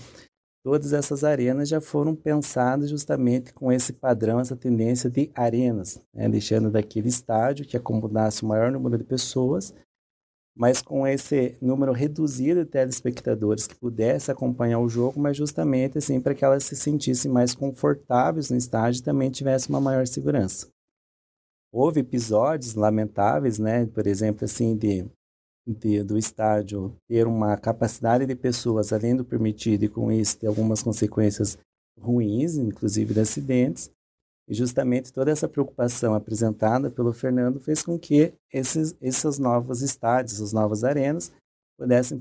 todas 0.64 0.92
essas 0.92 1.24
arenas 1.24 1.70
já 1.70 1.80
foram 1.80 2.14
pensadas 2.14 2.90
justamente 2.90 3.54
com 3.54 3.72
esse 3.72 3.94
padrão, 3.94 4.40
essa 4.40 4.56
tendência 4.56 5.10
de 5.10 5.32
arenas, 5.34 6.02
né? 6.14 6.28
deixando 6.28 6.70
daquele 6.70 7.08
estádio 7.08 7.66
que 7.66 7.78
acomodasse 7.78 8.44
o 8.44 8.48
maior 8.48 8.70
número 8.72 8.98
de 8.98 9.06
pessoas, 9.06 9.74
mas 10.54 10.82
com 10.82 11.08
esse 11.08 11.56
número 11.62 11.94
reduzido 11.94 12.66
de 12.66 12.72
telespectadores 12.72 13.68
que 13.68 13.76
pudesse 13.76 14.30
acompanhar 14.30 14.80
o 14.80 14.90
jogo, 14.90 15.20
mas 15.20 15.38
justamente 15.38 16.00
assim 16.00 16.20
para 16.20 16.36
que 16.36 16.44
elas 16.44 16.64
se 16.64 16.76
sentissem 16.76 17.32
mais 17.32 17.56
confortáveis 17.56 18.50
no 18.50 18.58
estádio 18.58 19.00
e 19.00 19.04
também 19.04 19.30
tivesse 19.30 19.70
uma 19.70 19.80
maior 19.80 20.06
segurança. 20.08 20.68
Houve 21.72 22.00
episódios 22.00 22.74
lamentáveis, 22.74 23.60
né, 23.60 23.86
por 23.86 24.08
exemplo, 24.08 24.44
assim 24.44 24.76
de 24.76 25.06
de, 25.68 26.04
do 26.04 26.18
estádio 26.18 26.96
ter 27.08 27.28
uma 27.28 27.58
capacidade 27.58 28.26
de 28.26 28.36
pessoas 28.36 28.94
além 28.94 29.16
do 29.16 29.26
permitido 29.26 29.84
e 29.84 29.90
com 29.90 30.12
isso 30.12 30.38
ter 30.38 30.48
algumas 30.48 30.82
consequências 30.82 31.58
ruins, 32.00 32.56
inclusive 32.58 33.14
de 33.14 33.20
acidentes. 33.20 33.92
E 34.50 34.54
justamente 34.54 35.12
toda 35.12 35.30
essa 35.30 35.48
preocupação 35.48 36.14
apresentada 36.14 36.90
pelo 36.90 37.12
Fernando 37.12 37.60
fez 37.60 37.84
com 37.84 38.00
que 38.00 38.34
esses, 38.52 38.96
esses 39.02 39.38
novos 39.38 39.82
estádios, 39.82 40.42
as 40.42 40.54
novas 40.54 40.86
arenas, 40.86 41.34
pudessem 41.78 42.20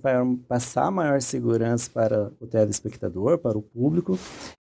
passar 0.48 0.90
maior 0.90 1.22
segurança 1.22 1.88
para 1.90 2.32
o 2.40 2.46
telespectador, 2.46 3.38
para 3.38 3.56
o 3.56 3.62
público 3.62 4.18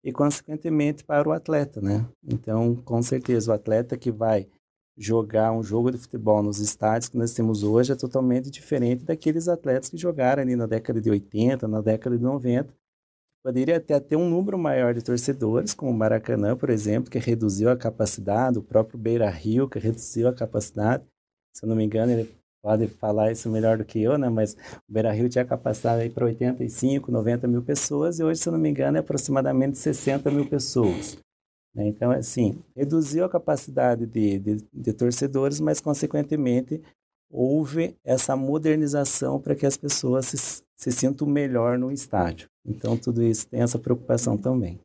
e, 0.03 0.11
consequentemente, 0.11 1.03
para 1.03 1.27
o 1.27 1.31
atleta, 1.31 1.81
né? 1.81 2.05
Então, 2.23 2.75
com 2.75 3.01
certeza, 3.01 3.51
o 3.51 3.55
atleta 3.55 3.97
que 3.97 4.11
vai 4.11 4.47
jogar 4.97 5.51
um 5.51 5.61
jogo 5.61 5.91
de 5.91 5.97
futebol 5.97 6.41
nos 6.41 6.59
estádios 6.59 7.09
que 7.09 7.17
nós 7.17 7.33
temos 7.33 7.63
hoje 7.63 7.91
é 7.91 7.95
totalmente 7.95 8.49
diferente 8.49 9.03
daqueles 9.03 9.47
atletas 9.47 9.89
que 9.89 9.97
jogaram 9.97 10.41
ali 10.41 10.55
na 10.55 10.65
década 10.65 11.01
de 11.01 11.09
80, 11.09 11.67
na 11.67 11.81
década 11.81 12.17
de 12.17 12.23
90. 12.23 12.73
Poderia 13.43 13.77
até 13.77 13.99
ter 13.99 14.15
um 14.15 14.27
número 14.27 14.57
maior 14.57 14.93
de 14.93 15.03
torcedores, 15.03 15.73
como 15.73 15.91
o 15.91 15.93
Maracanã, 15.93 16.55
por 16.57 16.69
exemplo, 16.69 17.11
que 17.11 17.19
reduziu 17.19 17.69
a 17.69 17.77
capacidade, 17.77 18.57
o 18.57 18.63
próprio 18.63 18.97
Beira 18.97 19.29
Rio, 19.29 19.69
que 19.69 19.77
reduziu 19.77 20.27
a 20.27 20.33
capacidade. 20.33 21.03
Se 21.53 21.63
eu 21.63 21.69
não 21.69 21.75
me 21.75 21.83
engano, 21.83 22.11
ele 22.11 22.35
pode 22.63 22.87
falar 22.87 23.31
isso 23.31 23.47
melhor 23.47 23.77
do 23.77 23.85
que 23.85 24.01
eu, 24.01 24.17
né? 24.17 24.29
Mas 24.29 24.57
o 24.89 24.91
Beira 24.91 25.11
Rio 25.11 25.29
tinha 25.29 25.45
capacidade 25.45 26.09
para 26.09 26.25
85, 26.25 27.11
90 27.11 27.47
mil 27.47 27.61
pessoas, 27.61 28.17
e 28.17 28.23
hoje, 28.23 28.39
se 28.39 28.49
eu 28.49 28.53
não 28.53 28.59
me 28.59 28.69
engano, 28.69 28.97
é 28.97 29.01
aproximadamente 29.01 29.77
60 29.77 30.31
mil 30.31 30.49
pessoas. 30.49 31.15
Né? 31.75 31.87
Então, 31.87 32.11
assim, 32.11 32.57
reduziu 32.75 33.25
a 33.25 33.29
capacidade 33.29 34.05
de, 34.05 34.39
de, 34.39 34.57
de 34.73 34.93
torcedores, 34.93 35.59
mas, 35.59 35.81
consequentemente, 35.81 36.81
houve 37.29 37.97
essa 38.03 38.35
modernização 38.35 39.39
para 39.39 39.55
que 39.55 39.65
as 39.65 39.75
pessoas 39.75 40.27
se, 40.27 40.63
se 40.75 40.91
sintam 40.91 41.27
melhor 41.27 41.77
no 41.77 41.91
estádio. 41.91 42.47
Então, 42.65 42.97
tudo 42.97 43.21
isso 43.21 43.47
tem 43.47 43.61
essa 43.61 43.77
preocupação 43.77 44.37
também. 44.37 44.79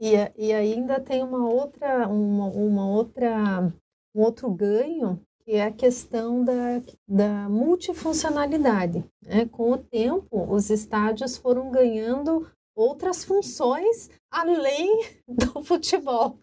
E, 0.00 0.12
e 0.36 0.52
ainda 0.52 1.00
tem 1.00 1.22
uma 1.22 1.48
outra, 1.48 2.06
uma, 2.08 2.46
uma 2.46 2.86
outra, 2.86 3.72
um 4.14 4.20
outro 4.20 4.50
ganho, 4.50 5.18
que 5.44 5.52
é 5.52 5.64
a 5.64 5.72
questão 5.72 6.44
da, 6.44 6.82
da 7.08 7.48
multifuncionalidade. 7.48 9.04
Né? 9.24 9.46
Com 9.46 9.72
o 9.72 9.78
tempo, 9.78 10.52
os 10.52 10.68
estádios 10.68 11.36
foram 11.36 11.70
ganhando 11.70 12.46
outras 12.74 13.24
funções 13.24 14.10
além 14.30 15.04
do 15.28 15.62
futebol, 15.62 16.38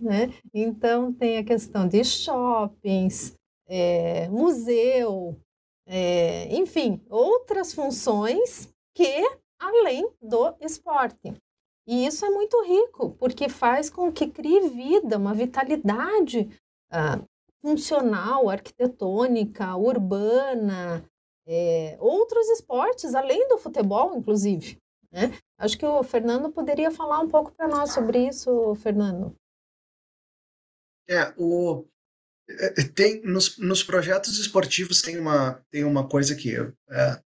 né? 0.00 0.32
Então 0.52 1.12
tem 1.12 1.38
a 1.38 1.44
questão 1.44 1.86
de 1.86 2.02
shoppings, 2.04 3.34
é, 3.66 4.28
museu, 4.28 5.36
é, 5.86 6.54
enfim, 6.54 7.00
outras 7.10 7.74
funções 7.74 8.68
que 8.94 9.22
além 9.58 10.08
do 10.20 10.54
esporte. 10.60 11.34
E 11.86 12.06
isso 12.06 12.24
é 12.24 12.30
muito 12.30 12.62
rico, 12.64 13.10
porque 13.18 13.48
faz 13.48 13.90
com 13.90 14.10
que 14.10 14.26
crie 14.26 14.68
vida, 14.68 15.18
uma 15.18 15.34
vitalidade 15.34 16.48
ah, 16.90 17.20
funcional, 17.60 18.48
arquitetônica, 18.48 19.76
urbana, 19.76 21.04
é, 21.46 21.96
outros 22.00 22.48
esportes, 22.48 23.14
além 23.14 23.46
do 23.48 23.58
futebol, 23.58 24.16
inclusive. 24.16 24.78
Né? 25.14 25.38
Acho 25.56 25.78
que 25.78 25.86
o 25.86 26.02
Fernando 26.02 26.50
poderia 26.50 26.90
falar 26.90 27.20
um 27.20 27.28
pouco 27.28 27.52
para 27.52 27.68
nós 27.68 27.92
sobre 27.92 28.26
isso, 28.26 28.74
Fernando. 28.74 29.32
É, 31.08 31.32
o, 31.38 31.86
é, 32.50 32.82
tem, 32.88 33.22
nos, 33.22 33.56
nos 33.58 33.84
projetos 33.84 34.40
esportivos 34.40 35.00
tem 35.00 35.16
uma, 35.16 35.64
tem 35.70 35.84
uma 35.84 36.08
coisa 36.08 36.34
que 36.34 36.56
é, 36.56 37.22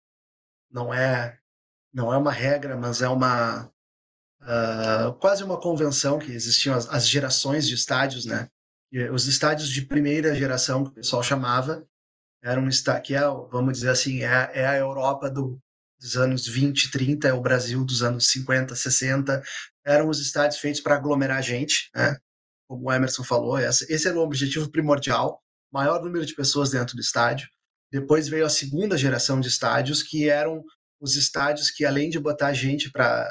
não 0.69 0.93
é 0.93 1.39
não 1.91 2.13
é 2.13 2.17
uma 2.17 2.31
regra, 2.31 2.77
mas 2.77 3.01
é 3.01 3.09
uma 3.09 3.65
uh, 4.41 5.13
quase 5.19 5.43
uma 5.43 5.59
convenção 5.59 6.19
que 6.19 6.31
existiam 6.31 6.75
as, 6.75 6.87
as, 6.87 7.07
gerações 7.07 7.67
de 7.67 7.73
estádios, 7.73 8.25
né? 8.25 8.47
Os 9.11 9.25
estádios 9.25 9.69
de 9.69 9.81
primeira 9.81 10.35
geração 10.35 10.83
que 10.83 10.91
o 10.91 10.93
pessoal 10.93 11.23
chamava 11.23 11.83
eram 12.43 12.65
um 12.65 12.69
que 13.01 13.15
é, 13.15 13.21
vamos 13.49 13.73
dizer 13.73 13.89
assim, 13.89 14.23
é, 14.23 14.51
é 14.53 14.67
a 14.67 14.77
Europa 14.77 15.31
do, 15.31 15.59
dos 15.99 16.15
anos 16.15 16.47
20, 16.47 16.91
30, 16.91 17.27
é 17.27 17.33
o 17.33 17.41
Brasil 17.41 17.83
dos 17.83 18.01
anos 18.01 18.27
50, 18.29 18.75
60. 18.75 19.41
Eram 19.85 20.09
os 20.09 20.19
estádios 20.19 20.59
feitos 20.59 20.81
para 20.81 20.95
aglomerar 20.95 21.41
gente, 21.43 21.89
né? 21.93 22.17
Como 22.67 22.87
o 22.87 22.93
Emerson 22.93 23.23
falou, 23.23 23.57
esse, 23.57 24.07
era 24.07 24.17
o 24.17 24.21
objetivo 24.21 24.69
primordial, 24.69 25.41
maior 25.71 26.03
número 26.03 26.25
de 26.25 26.35
pessoas 26.35 26.69
dentro 26.69 26.95
do 26.95 27.01
estádio. 27.01 27.49
Depois 27.91 28.27
veio 28.27 28.45
a 28.45 28.49
segunda 28.49 28.95
geração 28.95 29.39
de 29.39 29.47
estádios, 29.47 30.03
que 30.03 30.29
eram 30.29 30.63
os 31.01 31.15
estádios 31.15 31.71
que, 31.71 31.83
além 31.83 32.09
de 32.09 32.19
botar 32.19 32.53
gente 32.53 32.91
para 32.91 33.27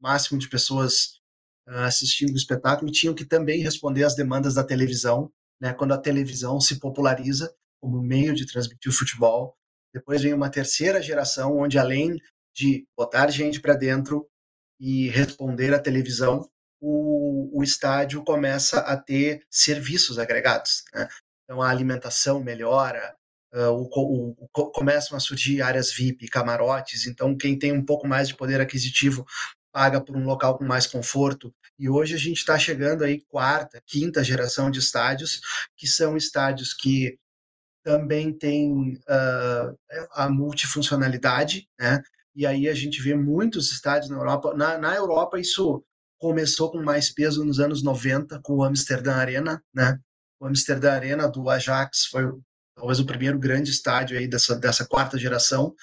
máximo 0.00 0.38
de 0.38 0.48
pessoas 0.48 1.18
uh, 1.66 1.84
assistindo 1.86 2.34
o 2.34 2.36
espetáculo, 2.36 2.92
tinham 2.92 3.14
que 3.14 3.24
também 3.24 3.62
responder 3.62 4.04
às 4.04 4.14
demandas 4.14 4.54
da 4.54 4.64
televisão, 4.64 5.32
né, 5.60 5.72
quando 5.72 5.94
a 5.94 5.98
televisão 5.98 6.60
se 6.60 6.78
populariza 6.78 7.50
como 7.80 8.02
meio 8.02 8.34
de 8.34 8.46
transmitir 8.46 8.90
o 8.90 8.94
futebol. 8.94 9.56
Depois 9.94 10.22
vem 10.22 10.34
uma 10.34 10.50
terceira 10.50 11.00
geração, 11.00 11.56
onde 11.56 11.78
além 11.78 12.20
de 12.54 12.84
botar 12.96 13.30
gente 13.30 13.60
para 13.60 13.74
dentro 13.74 14.28
e 14.80 15.08
responder 15.08 15.72
à 15.72 15.78
televisão, 15.78 16.48
o, 16.80 17.58
o, 17.58 17.62
estádio 17.62 18.22
começa 18.24 18.80
a 18.80 18.96
ter 18.96 19.42
serviços 19.48 20.18
agregados. 20.18 20.82
Né? 20.92 21.08
Então 21.44 21.62
a 21.62 21.70
alimentação 21.70 22.42
melhora, 22.42 23.14
uh, 23.54 23.70
o, 23.70 24.36
o, 24.36 24.48
começam 24.72 25.16
a 25.16 25.20
surgir 25.20 25.62
áreas 25.62 25.92
VIP, 25.92 26.28
camarotes, 26.28 27.06
então 27.06 27.36
quem 27.36 27.58
tem 27.58 27.72
um 27.72 27.84
pouco 27.84 28.06
mais 28.06 28.28
de 28.28 28.36
poder 28.36 28.60
aquisitivo 28.60 29.24
paga 29.72 30.00
por 30.00 30.16
um 30.16 30.24
local 30.24 30.58
com 30.58 30.64
mais 30.64 30.86
conforto. 30.86 31.52
E 31.78 31.88
hoje 31.88 32.14
a 32.14 32.18
gente 32.18 32.38
está 32.38 32.56
chegando 32.58 33.02
aí 33.02 33.20
quarta, 33.28 33.82
quinta 33.86 34.22
geração 34.22 34.70
de 34.70 34.78
estádios, 34.78 35.40
que 35.76 35.86
são 35.86 36.16
estádios 36.16 36.72
que 36.72 37.18
também 37.84 38.32
têm 38.32 38.94
uh, 38.94 39.76
a 40.12 40.28
multifuncionalidade, 40.28 41.68
né? 41.78 42.02
E 42.34 42.44
aí 42.46 42.68
a 42.68 42.74
gente 42.74 43.00
vê 43.00 43.14
muitos 43.14 43.70
estádios 43.70 44.10
na 44.10 44.16
Europa. 44.16 44.54
Na, 44.54 44.76
na 44.78 44.96
Europa 44.96 45.38
isso 45.38 45.84
começou 46.18 46.72
com 46.72 46.82
mais 46.82 47.12
peso 47.12 47.44
nos 47.44 47.60
anos 47.60 47.82
90 47.82 48.40
com 48.42 48.54
o 48.54 48.64
Amsterdã 48.64 49.14
Arena, 49.14 49.62
né? 49.72 49.98
O 50.40 50.46
Amsterdã 50.46 50.92
Arena 50.92 51.28
do 51.28 51.48
Ajax 51.48 52.06
foi 52.06 52.24
talvez 52.74 52.98
o 52.98 53.06
primeiro 53.06 53.38
grande 53.38 53.70
estádio 53.70 54.18
aí 54.18 54.26
dessa, 54.26 54.56
dessa 54.56 54.84
quarta 54.84 55.16
geração, 55.16 55.74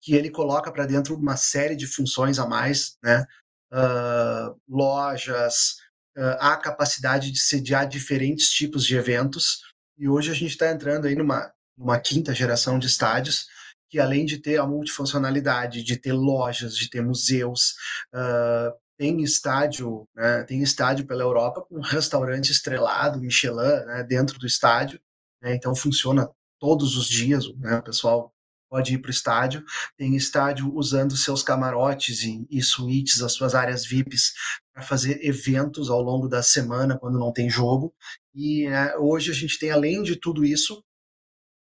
que 0.00 0.14
ele 0.14 0.30
coloca 0.30 0.72
para 0.72 0.86
dentro 0.86 1.14
uma 1.14 1.36
série 1.36 1.76
de 1.76 1.86
funções 1.86 2.38
a 2.38 2.46
mais, 2.46 2.96
né? 3.02 3.26
Uh, 3.70 4.58
lojas, 4.66 5.76
uh, 6.16 6.38
a 6.40 6.56
capacidade 6.56 7.30
de 7.30 7.38
sediar 7.38 7.86
diferentes 7.86 8.48
tipos 8.48 8.84
de 8.86 8.96
eventos. 8.96 9.60
E 9.98 10.08
hoje 10.08 10.30
a 10.30 10.34
gente 10.34 10.52
está 10.52 10.70
entrando 10.70 11.06
aí 11.06 11.16
numa, 11.16 11.52
numa 11.76 11.98
quinta 11.98 12.32
geração 12.32 12.78
de 12.78 12.86
estádios 12.86 13.46
que 13.90 13.98
além 13.98 14.24
de 14.24 14.38
ter 14.38 14.58
a 14.58 14.66
multifuncionalidade, 14.66 15.82
de 15.82 15.96
ter 15.96 16.12
lojas, 16.12 16.76
de 16.76 16.90
ter 16.90 17.02
museus, 17.02 17.74
uh, 18.14 18.72
tem 18.98 19.22
estádio, 19.22 20.06
né, 20.14 20.44
tem 20.44 20.62
estádio 20.62 21.06
pela 21.06 21.22
Europa 21.22 21.62
com 21.62 21.80
restaurante 21.80 22.52
estrelado, 22.52 23.18
Michelin, 23.18 23.86
né, 23.86 24.04
dentro 24.06 24.38
do 24.38 24.46
estádio, 24.46 25.00
né, 25.42 25.54
então 25.54 25.74
funciona 25.74 26.28
todos 26.60 26.96
os 26.96 27.06
dias, 27.08 27.48
né, 27.56 27.78
o 27.78 27.82
pessoal 27.82 28.32
pode 28.68 28.92
ir 28.92 28.98
para 28.98 29.08
o 29.08 29.12
estádio, 29.12 29.64
tem 29.96 30.14
estádio 30.14 30.70
usando 30.74 31.16
seus 31.16 31.42
camarotes 31.42 32.22
e, 32.22 32.46
e 32.50 32.62
suítes, 32.62 33.22
as 33.22 33.32
suas 33.32 33.54
áreas 33.54 33.86
VIPs, 33.86 34.34
para 34.74 34.82
fazer 34.82 35.24
eventos 35.24 35.88
ao 35.88 36.02
longo 36.02 36.28
da 36.28 36.42
semana, 36.42 36.98
quando 36.98 37.18
não 37.18 37.32
tem 37.32 37.48
jogo, 37.48 37.94
e 38.38 38.68
né, 38.68 38.96
hoje 38.96 39.30
a 39.30 39.34
gente 39.34 39.58
tem, 39.58 39.70
além 39.70 40.02
de 40.02 40.16
tudo 40.16 40.44
isso, 40.44 40.82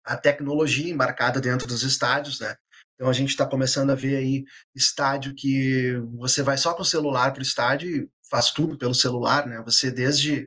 a 0.04 0.16
tecnologia 0.16 0.90
embarcada 0.90 1.40
dentro 1.40 1.66
dos 1.66 1.83
estádios, 1.83 2.40
né, 2.40 2.56
então 3.00 3.09
a 3.09 3.14
gente 3.14 3.30
está 3.30 3.46
começando 3.46 3.90
a 3.90 3.94
ver 3.94 4.16
aí 4.16 4.44
estádio 4.74 5.35
que 5.35 5.94
você 6.18 6.42
vai 6.42 6.59
só 6.59 6.74
com 6.74 6.83
o 6.83 6.85
celular 6.85 7.33
para 7.33 7.40
o 7.40 7.42
estádio 7.42 7.88
e 7.88 8.11
faz 8.30 8.50
tudo 8.50 8.76
pelo 8.76 8.94
celular, 8.94 9.46
né? 9.46 9.62
Você 9.64 9.90
desde 9.90 10.46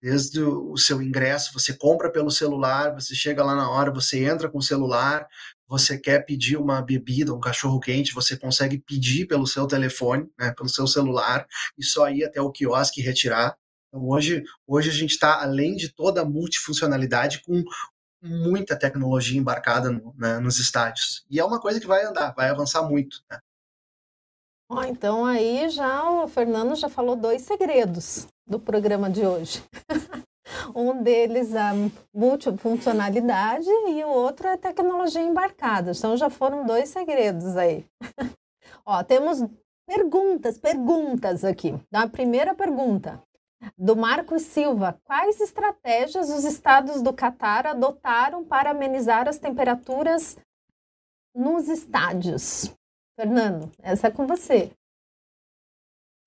desde 0.00 0.40
o 0.42 0.76
seu 0.76 1.00
ingresso, 1.00 1.52
você 1.52 1.72
compra 1.74 2.10
pelo 2.10 2.30
celular, 2.30 2.92
você 2.92 3.14
chega 3.14 3.44
lá 3.44 3.54
na 3.54 3.70
hora, 3.70 3.92
você 3.92 4.24
entra 4.24 4.50
com 4.50 4.58
o 4.58 4.62
celular, 4.62 5.28
você 5.68 5.96
quer 5.96 6.24
pedir 6.26 6.56
uma 6.56 6.82
bebida, 6.82 7.32
um 7.32 7.38
cachorro 7.38 7.78
quente, 7.78 8.12
você 8.12 8.36
consegue 8.36 8.78
pedir 8.78 9.26
pelo 9.26 9.46
seu 9.46 9.64
telefone, 9.66 10.28
né, 10.36 10.52
pelo 10.56 10.68
seu 10.68 10.88
celular, 10.88 11.46
e 11.78 11.84
só 11.84 12.10
ir 12.10 12.24
até 12.24 12.40
o 12.40 12.50
quiosque 12.50 13.00
retirar. 13.00 13.56
Então 13.92 14.08
hoje, 14.08 14.42
hoje 14.66 14.88
a 14.88 14.92
gente 14.92 15.10
está, 15.10 15.42
além 15.42 15.76
de 15.76 15.90
toda 15.92 16.22
a 16.22 16.24
multifuncionalidade, 16.24 17.42
com 17.42 17.62
muita 18.22 18.78
tecnologia 18.78 19.38
embarcada 19.38 19.90
no, 19.90 20.14
né, 20.16 20.38
nos 20.38 20.58
estádios. 20.58 21.24
E 21.28 21.38
é 21.38 21.44
uma 21.44 21.60
coisa 21.60 21.78
que 21.78 21.86
vai 21.86 22.02
andar, 22.04 22.32
vai 22.34 22.48
avançar 22.48 22.88
muito. 22.88 23.22
Né? 23.30 23.38
Então 24.88 25.26
aí 25.26 25.68
já 25.68 26.08
o 26.10 26.26
Fernando 26.26 26.74
já 26.74 26.88
falou 26.88 27.14
dois 27.14 27.42
segredos 27.42 28.26
do 28.46 28.58
programa 28.58 29.10
de 29.10 29.26
hoje. 29.26 29.62
um 30.74 31.02
deles 31.02 31.54
a 31.54 31.72
multifuncionalidade 32.14 33.68
e 33.68 34.02
o 34.04 34.08
outro 34.08 34.48
é 34.48 34.56
tecnologia 34.56 35.20
embarcada. 35.20 35.92
Então 35.94 36.16
já 36.16 36.30
foram 36.30 36.64
dois 36.64 36.88
segredos 36.88 37.56
aí. 37.58 37.84
Ó, 38.86 39.02
temos 39.04 39.44
perguntas, 39.86 40.56
perguntas 40.56 41.44
aqui. 41.44 41.74
A 41.92 42.08
primeira 42.08 42.54
pergunta 42.54 43.22
do 43.76 43.96
Marcos 43.96 44.42
Silva: 44.42 45.00
quais 45.04 45.40
estratégias 45.40 46.30
os 46.30 46.44
estados 46.44 47.02
do 47.02 47.12
Catar 47.12 47.66
adotaram 47.66 48.44
para 48.44 48.70
amenizar 48.70 49.28
as 49.28 49.38
temperaturas 49.38 50.36
nos 51.34 51.68
estádios? 51.68 52.74
Fernando, 53.18 53.70
essa 53.78 54.08
é 54.08 54.10
com 54.10 54.26
você. 54.26 54.72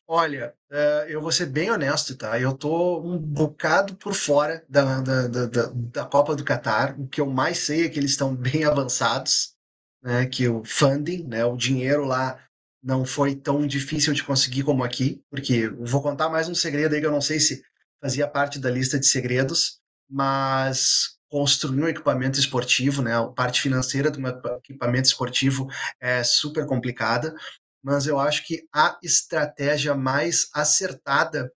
Olha, 0.07 0.55
é, 0.69 1.07
eu 1.09 1.19
vou 1.19 1.31
ser 1.31 1.47
bem 1.47 1.71
honesto, 1.71 2.15
tá? 2.15 2.39
Eu 2.39 2.55
tô 2.55 2.99
um 2.99 3.17
bocado 3.17 3.95
por 3.95 4.13
fora 4.13 4.63
da, 4.69 5.01
da, 5.01 5.27
da, 5.27 5.71
da 5.73 6.05
Copa 6.05 6.35
do 6.35 6.43
Catar. 6.43 6.99
O 6.99 7.07
que 7.07 7.19
eu 7.19 7.25
mais 7.25 7.57
sei 7.57 7.85
é 7.85 7.89
que 7.89 7.97
eles 7.97 8.11
estão 8.11 8.35
bem 8.35 8.65
avançados, 8.65 9.55
né? 10.03 10.27
Que 10.27 10.47
o 10.47 10.63
funding, 10.63 11.23
né? 11.23 11.43
O 11.43 11.57
dinheiro 11.57 12.05
lá 12.05 12.39
não 12.85 13.03
foi 13.03 13.35
tão 13.35 13.65
difícil 13.65 14.13
de 14.13 14.23
conseguir 14.23 14.63
como 14.63 14.83
aqui, 14.83 15.19
porque 15.31 15.67
vou 15.69 16.03
contar 16.03 16.29
mais 16.29 16.47
um 16.47 16.53
segredo 16.53 16.93
aí 16.93 17.01
que 17.01 17.07
eu 17.07 17.11
não 17.11 17.19
sei 17.19 17.39
se 17.39 17.63
fazia 17.99 18.27
parte 18.27 18.59
da 18.59 18.69
lista 18.69 18.99
de 18.99 19.07
segredos, 19.07 19.79
mas 20.07 21.17
construir 21.27 21.81
um 21.81 21.87
equipamento 21.87 22.39
esportivo, 22.39 23.01
né? 23.01 23.17
A 23.17 23.25
parte 23.25 23.59
financeira 23.59 24.11
do 24.11 24.19
equipamento 24.59 25.07
esportivo 25.07 25.67
é 25.99 26.23
super 26.23 26.67
complicada, 26.67 27.33
mas 27.83 28.05
eu 28.05 28.19
acho 28.19 28.45
que 28.45 28.67
a 28.71 28.95
estratégia 29.01 29.95
mais 29.95 30.47
acertada 30.53 31.51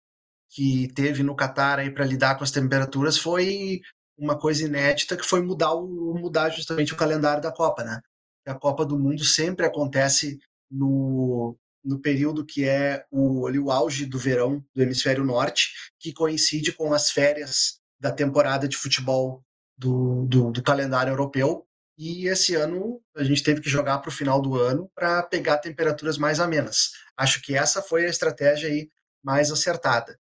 que 0.49 0.87
teve 0.95 1.23
no 1.23 1.35
Catar 1.35 1.77
aí 1.79 1.93
para 1.93 2.05
lidar 2.05 2.37
com 2.37 2.45
as 2.45 2.51
temperaturas 2.51 3.17
foi 3.17 3.81
uma 4.17 4.39
coisa 4.39 4.63
inédita 4.63 5.17
que 5.17 5.25
foi 5.25 5.41
mudar 5.41 5.73
o 5.73 6.17
mudar 6.17 6.49
justamente 6.51 6.93
o 6.93 6.97
calendário 6.97 7.43
da 7.43 7.51
Copa, 7.51 7.83
né? 7.83 7.99
A 8.47 8.55
Copa 8.55 8.85
do 8.85 8.97
Mundo 8.97 9.25
sempre 9.25 9.65
acontece 9.65 10.39
no, 10.69 11.57
no 11.83 11.99
período 11.99 12.45
que 12.45 12.67
é 12.67 13.05
o, 13.11 13.47
ali, 13.47 13.59
o 13.59 13.71
auge 13.71 14.05
do 14.05 14.19
verão 14.19 14.63
do 14.75 14.81
hemisfério 14.81 15.23
norte, 15.23 15.71
que 15.99 16.13
coincide 16.13 16.71
com 16.73 16.93
as 16.93 17.09
férias 17.11 17.79
da 17.99 18.11
temporada 18.11 18.67
de 18.67 18.77
futebol 18.77 19.43
do, 19.77 20.25
do, 20.25 20.51
do 20.51 20.63
calendário 20.63 21.11
europeu. 21.11 21.65
E 21.97 22.27
esse 22.27 22.53
ano 22.53 23.01
a 23.15 23.23
gente 23.23 23.41
teve 23.41 23.61
que 23.61 23.69
jogar 23.69 23.99
para 23.99 24.09
o 24.09 24.13
final 24.13 24.41
do 24.41 24.55
ano 24.55 24.91
para 24.93 25.23
pegar 25.23 25.57
temperaturas 25.57 26.17
mais 26.17 26.39
amenas. 26.39 26.91
Acho 27.15 27.41
que 27.41 27.55
essa 27.55 27.81
foi 27.81 28.05
a 28.05 28.09
estratégia 28.09 28.69
aí 28.69 28.89
mais 29.23 29.51
acertada. 29.51 30.19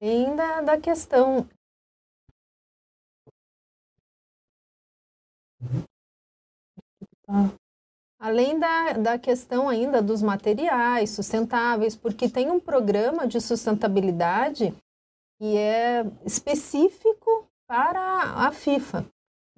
Ainda 0.00 0.60
da 0.60 0.78
questão 0.78 1.48
Além 8.24 8.58
da, 8.58 8.94
da 8.94 9.18
questão 9.18 9.68
ainda 9.68 10.00
dos 10.00 10.22
materiais 10.22 11.10
sustentáveis, 11.10 11.94
porque 11.94 12.26
tem 12.26 12.50
um 12.50 12.58
programa 12.58 13.26
de 13.26 13.38
sustentabilidade 13.38 14.72
que 15.38 15.58
é 15.58 16.06
específico 16.24 17.46
para 17.68 18.00
a 18.00 18.50
FIFA. 18.50 19.04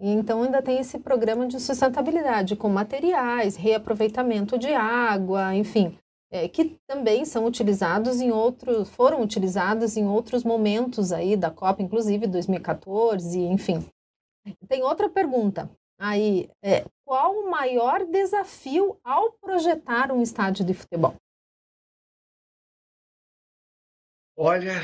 Então 0.00 0.42
ainda 0.42 0.60
tem 0.60 0.80
esse 0.80 0.98
programa 0.98 1.46
de 1.46 1.60
sustentabilidade 1.60 2.56
com 2.56 2.68
materiais, 2.68 3.54
reaproveitamento 3.54 4.58
de 4.58 4.74
água, 4.74 5.54
enfim, 5.54 5.96
é, 6.32 6.48
que 6.48 6.76
também 6.88 7.24
são 7.24 7.46
utilizados 7.46 8.20
em 8.20 8.32
outros, 8.32 8.90
foram 8.90 9.22
utilizados 9.22 9.96
em 9.96 10.08
outros 10.08 10.42
momentos 10.42 11.12
aí 11.12 11.36
da 11.36 11.52
Copa, 11.52 11.82
inclusive 11.82 12.26
2014, 12.26 13.38
enfim. 13.38 13.86
Tem 14.66 14.82
outra 14.82 15.08
pergunta 15.08 15.70
aí, 15.98 16.50
é, 16.62 16.84
qual 17.04 17.32
o 17.34 17.50
maior 17.50 18.04
desafio 18.06 18.98
ao 19.04 19.32
projetar 19.32 20.10
um 20.12 20.22
estádio 20.22 20.64
de 20.64 20.74
futebol? 20.74 21.14
Olha, 24.36 24.82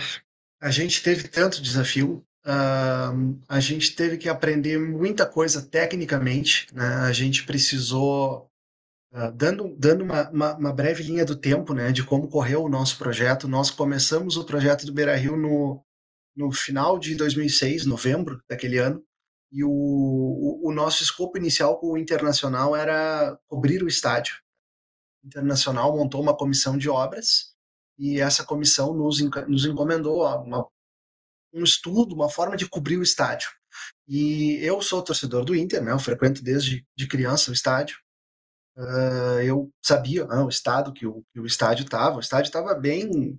a 0.61 0.71
gente 0.71 1.03
teve 1.03 1.29
tanto 1.29 1.61
desafio, 1.61 2.25
uh, 2.47 3.43
a 3.49 3.61
gente 3.61 3.95
teve 3.95 4.17
que 4.17 4.29
aprender 4.29 4.79
muita 4.79 5.27
coisa 5.27 5.61
tecnicamente, 5.61 6.69
né? 6.73 6.87
A 7.03 7.13
gente 7.13 7.45
precisou, 7.45 8.49
uh, 9.13 9.31
dando, 9.35 9.75
dando 9.77 10.05
uma, 10.05 10.31
uma, 10.31 10.57
uma, 10.57 10.73
breve 10.73 11.03
linha 11.03 11.25
do 11.25 11.37
tempo, 11.37 11.75
né, 11.75 11.93
de 11.93 12.03
como 12.03 12.29
correu 12.29 12.63
o 12.63 12.69
nosso 12.69 12.97
projeto. 12.97 13.47
Nós 13.47 13.71
começamos 13.71 14.37
o 14.37 14.45
projeto 14.45 14.87
do 14.87 14.93
Beira 14.93 15.17
Rio 15.17 15.37
no, 15.37 15.85
no 16.35 16.51
final 16.51 16.99
de 16.99 17.15
2006, 17.15 17.85
novembro 17.85 18.41
daquele 18.49 18.79
ano, 18.79 19.05
e 19.53 19.63
o, 19.63 19.71
o, 19.71 20.69
o 20.69 20.73
nosso 20.73 21.03
escopo 21.03 21.37
inicial 21.37 21.79
com 21.79 21.93
o 21.93 21.99
Internacional 21.99 22.75
era 22.75 23.39
cobrir 23.47 23.83
o 23.83 23.89
estádio. 23.89 24.35
O 25.23 25.27
Internacional 25.27 25.95
montou 25.95 26.23
uma 26.23 26.37
comissão 26.37 26.79
de 26.79 26.89
obras 26.89 27.55
e 27.99 28.19
essa 28.19 28.45
comissão 28.45 28.95
nos, 28.95 29.21
nos 29.47 29.67
encomendou 29.67 30.25
uma, 30.43 30.67
um 31.53 31.63
estudo, 31.63 32.15
uma 32.15 32.31
forma 32.31 32.57
de 32.57 32.69
cobrir 32.69 32.97
o 32.97 33.03
estádio. 33.03 33.51
E 34.09 34.59
eu 34.63 34.81
sou 34.81 35.03
torcedor 35.03 35.45
do 35.45 35.55
Inter, 35.55 35.83
né? 35.83 35.93
Eu 35.93 35.99
frequento 35.99 36.43
desde 36.43 36.87
de 36.97 37.07
criança 37.07 37.51
o 37.51 37.55
estádio. 37.55 37.99
Uh, 38.77 39.41
eu 39.45 39.71
sabia 39.83 40.27
né, 40.27 40.37
o 40.37 40.49
estado 40.49 40.93
que 40.93 41.07
o, 41.07 41.23
que 41.33 41.41
o 41.41 41.47
estádio 41.47 41.85
estava. 41.85 42.17
O 42.17 42.21
estádio 42.21 42.49
estava 42.49 42.75
bem, 42.75 43.39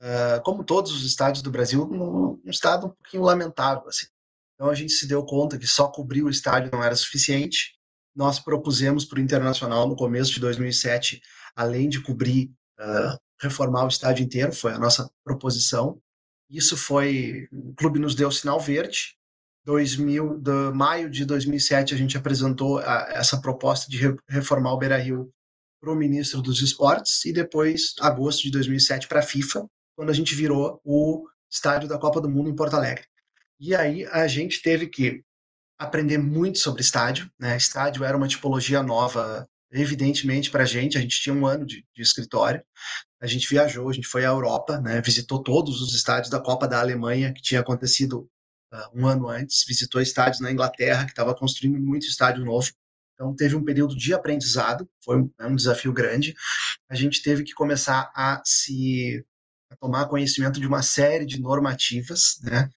uh, 0.00 0.42
como 0.44 0.64
todos 0.64 0.92
os 0.92 1.04
estádios 1.04 1.42
do 1.42 1.50
Brasil, 1.50 1.86
num, 1.86 2.40
num, 2.44 2.50
estado 2.50 2.86
um 2.88 2.90
pouquinho 2.90 3.22
lamentável. 3.22 3.88
Assim. 3.88 4.06
Então 4.62 4.70
a 4.70 4.76
gente 4.76 4.92
se 4.92 5.08
deu 5.08 5.24
conta 5.24 5.58
que 5.58 5.66
só 5.66 5.88
cobrir 5.88 6.22
o 6.22 6.30
estádio 6.30 6.70
não 6.72 6.84
era 6.84 6.94
suficiente. 6.94 7.74
Nós 8.14 8.38
propusemos 8.38 9.04
para 9.04 9.18
o 9.18 9.20
Internacional 9.20 9.88
no 9.88 9.96
começo 9.96 10.32
de 10.32 10.38
2007, 10.38 11.20
além 11.56 11.88
de 11.88 12.00
cobrir 12.00 12.48
uh, 12.78 13.18
reformar 13.40 13.84
o 13.86 13.88
estádio 13.88 14.24
inteiro, 14.24 14.52
foi 14.52 14.72
a 14.72 14.78
nossa 14.78 15.10
proposição. 15.24 16.00
Isso 16.48 16.76
foi, 16.76 17.48
o 17.50 17.74
clube 17.74 17.98
nos 17.98 18.14
deu 18.14 18.30
sinal 18.30 18.60
verde. 18.60 19.16
2000, 19.64 20.38
de 20.38 20.72
maio 20.72 21.10
de 21.10 21.24
2007 21.24 21.92
a 21.92 21.98
gente 21.98 22.16
apresentou 22.16 22.78
a, 22.78 23.08
essa 23.14 23.40
proposta 23.40 23.90
de 23.90 23.96
re, 23.96 24.16
reformar 24.28 24.74
o 24.74 24.78
Beira-Rio 24.78 25.28
para 25.80 25.92
o 25.92 25.96
ministro 25.96 26.40
dos 26.40 26.62
Esportes 26.62 27.24
e 27.24 27.32
depois 27.32 27.94
agosto 28.00 28.44
de 28.44 28.52
2007 28.52 29.08
para 29.08 29.18
a 29.18 29.24
FIFA, 29.24 29.66
quando 29.96 30.10
a 30.10 30.14
gente 30.14 30.36
virou 30.36 30.80
o 30.84 31.26
estádio 31.50 31.88
da 31.88 31.98
Copa 31.98 32.20
do 32.20 32.30
Mundo 32.30 32.48
em 32.48 32.54
Porto 32.54 32.74
Alegre. 32.74 33.11
E 33.64 33.76
aí 33.76 34.04
a 34.06 34.26
gente 34.26 34.60
teve 34.60 34.88
que 34.88 35.22
aprender 35.78 36.18
muito 36.18 36.58
sobre 36.58 36.82
estádio, 36.82 37.30
né? 37.38 37.56
Estádio 37.56 38.02
era 38.02 38.16
uma 38.16 38.26
tipologia 38.26 38.82
nova 38.82 39.48
evidentemente 39.70 40.50
para 40.50 40.64
a 40.64 40.66
gente, 40.66 40.98
a 40.98 41.00
gente 41.00 41.20
tinha 41.20 41.34
um 41.34 41.46
ano 41.46 41.64
de, 41.64 41.86
de, 41.94 42.02
escritório, 42.02 42.62
a 43.20 43.26
gente 43.26 43.48
viajou, 43.48 43.88
a 43.88 43.92
gente 43.92 44.08
foi 44.08 44.24
à 44.24 44.28
Europa, 44.28 44.80
né, 44.80 45.00
visitou 45.00 45.42
todos 45.42 45.80
os 45.80 45.94
estádios 45.94 46.28
da 46.28 46.40
Copa 46.40 46.68
da 46.68 46.78
Alemanha, 46.78 47.32
que 47.32 47.40
tinha 47.40 47.60
acontecido 47.60 48.28
uh, 48.70 48.90
um 49.00 49.06
ano 49.06 49.28
antes, 49.28 49.64
visitou 49.66 50.02
estádios 50.02 50.40
na 50.40 50.52
Inglaterra, 50.52 51.06
que 51.06 51.12
estava 51.12 51.34
construindo 51.34 51.80
muito 51.80 52.06
estádio 52.06 52.44
novo, 52.44 52.70
então 53.14 53.34
teve 53.34 53.56
um 53.56 53.64
período 53.64 53.96
de 53.96 54.12
aprendizado, 54.12 54.86
foi 55.02 55.22
um, 55.22 55.30
é 55.40 55.46
um 55.46 55.56
desafio 55.56 55.92
grande, 55.92 56.34
a 56.90 56.94
gente 56.94 57.22
teve 57.22 57.42
que 57.42 57.54
começar 57.54 58.12
a 58.14 58.42
se 58.44 59.24
a 59.70 59.76
tomar 59.76 60.06
conhecimento 60.06 60.60
de 60.60 60.66
uma 60.66 60.82
série 60.82 61.24
de 61.24 61.40
normativas, 61.40 62.38
né, 62.42 62.68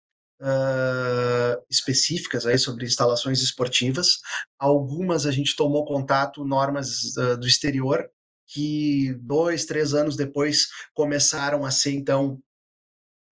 uh, 0.41 1.63
específicas 1.69 2.45
aí 2.45 2.57
sobre 2.57 2.85
instalações 2.85 3.41
esportivas. 3.41 4.19
Algumas 4.59 5.25
a 5.25 5.31
gente 5.31 5.55
tomou 5.55 5.85
contato, 5.85 6.45
normas 6.45 7.15
uh, 7.17 7.37
do 7.37 7.47
exterior, 7.47 8.09
que 8.47 9.13
dois, 9.21 9.65
três 9.65 9.93
anos 9.93 10.15
depois 10.15 10.67
começaram 10.93 11.65
a 11.65 11.71
ser, 11.71 11.91
então, 11.91 12.39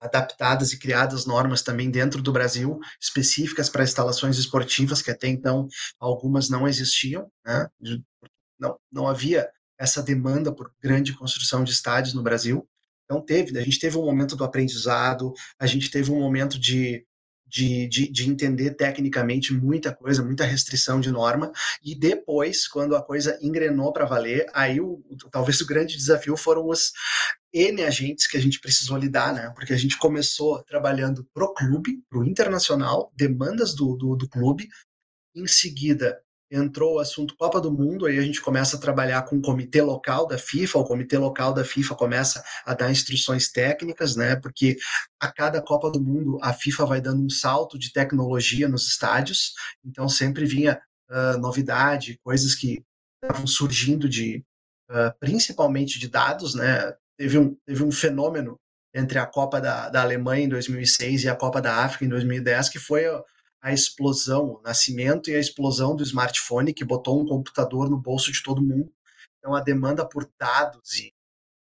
adaptadas 0.02 0.74
e 0.74 0.80
criadas 0.80 1.26
normas 1.26 1.62
também 1.62 1.90
dentro 1.90 2.22
do 2.22 2.32
Brasil, 2.32 2.80
específicas 3.00 3.70
para 3.70 3.84
instalações 3.84 4.38
esportivas, 4.38 5.02
que 5.02 5.12
até 5.12 5.28
então 5.28 5.68
algumas 6.00 6.50
não 6.50 6.68
existiam, 6.68 7.32
né? 7.46 7.68
não, 8.60 8.78
não 8.92 9.08
havia 9.08 9.50
essa 9.80 10.04
demanda 10.04 10.54
por 10.54 10.72
grande 10.82 11.14
construção 11.14 11.64
de 11.64 11.72
estádios 11.72 12.14
no 12.14 12.24
Brasil. 12.24 12.68
Então 13.14 13.22
teve, 13.24 13.58
a 13.60 13.62
gente 13.62 13.80
teve 13.80 13.96
um 13.96 14.06
momento 14.06 14.36
do 14.36 14.44
aprendizado, 14.44 15.34
a 15.60 15.68
gente 15.68 15.92
teve 15.92 16.12
um 16.12 16.20
momento 16.20 16.60
de, 16.60 17.06
de, 17.46 17.88
de, 17.88 18.12
de, 18.12 18.28
entender 18.28 18.72
tecnicamente 18.72 19.54
muita 19.54 19.94
coisa, 19.94 20.24
muita 20.24 20.46
restrição 20.46 21.00
de 21.00 21.12
norma, 21.12 21.52
e 21.84 21.94
depois, 21.94 22.68
quando 22.68 22.96
a 22.96 23.04
coisa 23.04 23.38
engrenou 23.40 23.94
para 23.94 24.06
valer, 24.06 24.48
aí 24.52 24.82
o, 24.82 25.00
talvez 25.32 25.62
o 25.62 25.68
grande 25.68 25.96
desafio 25.96 26.36
foram 26.36 26.68
os 26.68 26.92
N 27.54 27.84
agentes 27.84 28.26
que 28.26 28.36
a 28.36 28.42
gente 28.42 28.60
precisou 28.60 28.98
lidar, 28.98 29.32
né? 29.32 29.52
Porque 29.56 29.74
a 29.74 29.78
gente 29.78 29.96
começou 30.00 30.64
trabalhando 30.64 31.24
pro 31.36 31.54
clube, 31.54 32.02
pro 32.10 32.26
internacional, 32.26 33.14
demandas 33.16 33.76
do, 33.76 33.96
do, 33.96 34.16
do 34.16 34.28
clube, 34.28 34.68
em 35.36 35.46
seguida 35.46 36.20
entrou 36.54 36.96
o 36.96 37.00
assunto 37.00 37.36
Copa 37.36 37.60
do 37.60 37.72
Mundo, 37.72 38.06
aí 38.06 38.20
a 38.20 38.22
gente 38.22 38.40
começa 38.40 38.78
a 38.78 38.80
trabalhar 38.80 39.24
com 39.24 39.38
o 39.38 39.42
comitê 39.42 39.82
local 39.82 40.28
da 40.28 40.38
FIFA, 40.38 40.80
o 40.80 40.84
comitê 40.86 41.18
local 41.18 41.52
da 41.52 41.66
FIFA 41.66 41.96
começa 41.96 42.44
a 42.64 42.74
dar 42.76 42.92
instruções 42.92 43.52
técnicas, 43.52 44.16
né? 44.16 44.36
Porque 44.36 44.78
a 45.20 45.32
cada 45.32 45.62
Copa 45.62 45.90
do 45.90 46.00
Mundo 46.00 46.38
a 46.42 46.54
FIFA 46.54 46.86
vai 46.86 47.02
dando 47.02 47.26
um 47.26 47.30
salto 47.30 47.78
de 47.78 47.92
tecnologia 47.92 48.68
nos 48.70 48.88
estádios, 48.88 49.54
então 49.84 50.08
sempre 50.08 50.46
vinha 50.46 50.80
uh, 51.10 51.38
novidade, 51.40 52.20
coisas 52.24 52.54
que 52.54 52.84
estavam 53.22 53.48
surgindo 53.48 54.08
de 54.08 54.44
uh, 54.92 55.12
principalmente 55.20 55.98
de 55.98 56.08
dados, 56.08 56.54
né? 56.54 56.94
Teve 57.18 57.38
um, 57.40 57.56
teve 57.66 57.84
um 57.84 57.92
fenômeno 57.92 58.60
entre 58.94 59.18
a 59.18 59.26
Copa 59.26 59.60
da, 59.60 59.90
da 59.90 60.02
Alemanha 60.02 60.46
em 60.46 60.50
2006 60.50 61.24
e 61.24 61.30
a 61.30 61.36
Copa 61.36 61.60
da 61.60 61.78
África 61.78 62.06
em 62.06 62.10
2010, 62.10 62.70
que 62.70 62.78
foi 62.78 63.06
a 63.64 63.72
explosão, 63.72 64.56
o 64.56 64.62
nascimento 64.62 65.30
e 65.30 65.36
a 65.36 65.40
explosão 65.40 65.96
do 65.96 66.04
smartphone, 66.04 66.74
que 66.74 66.84
botou 66.84 67.22
um 67.22 67.26
computador 67.26 67.90
no 67.90 67.98
bolso 67.98 68.30
de 68.30 68.44
todo 68.44 68.62
mundo. 68.62 68.92
Então, 69.40 69.56
a 69.56 69.62
demanda 69.62 70.06
por 70.06 70.30
dados 70.38 70.96
e 71.00 71.14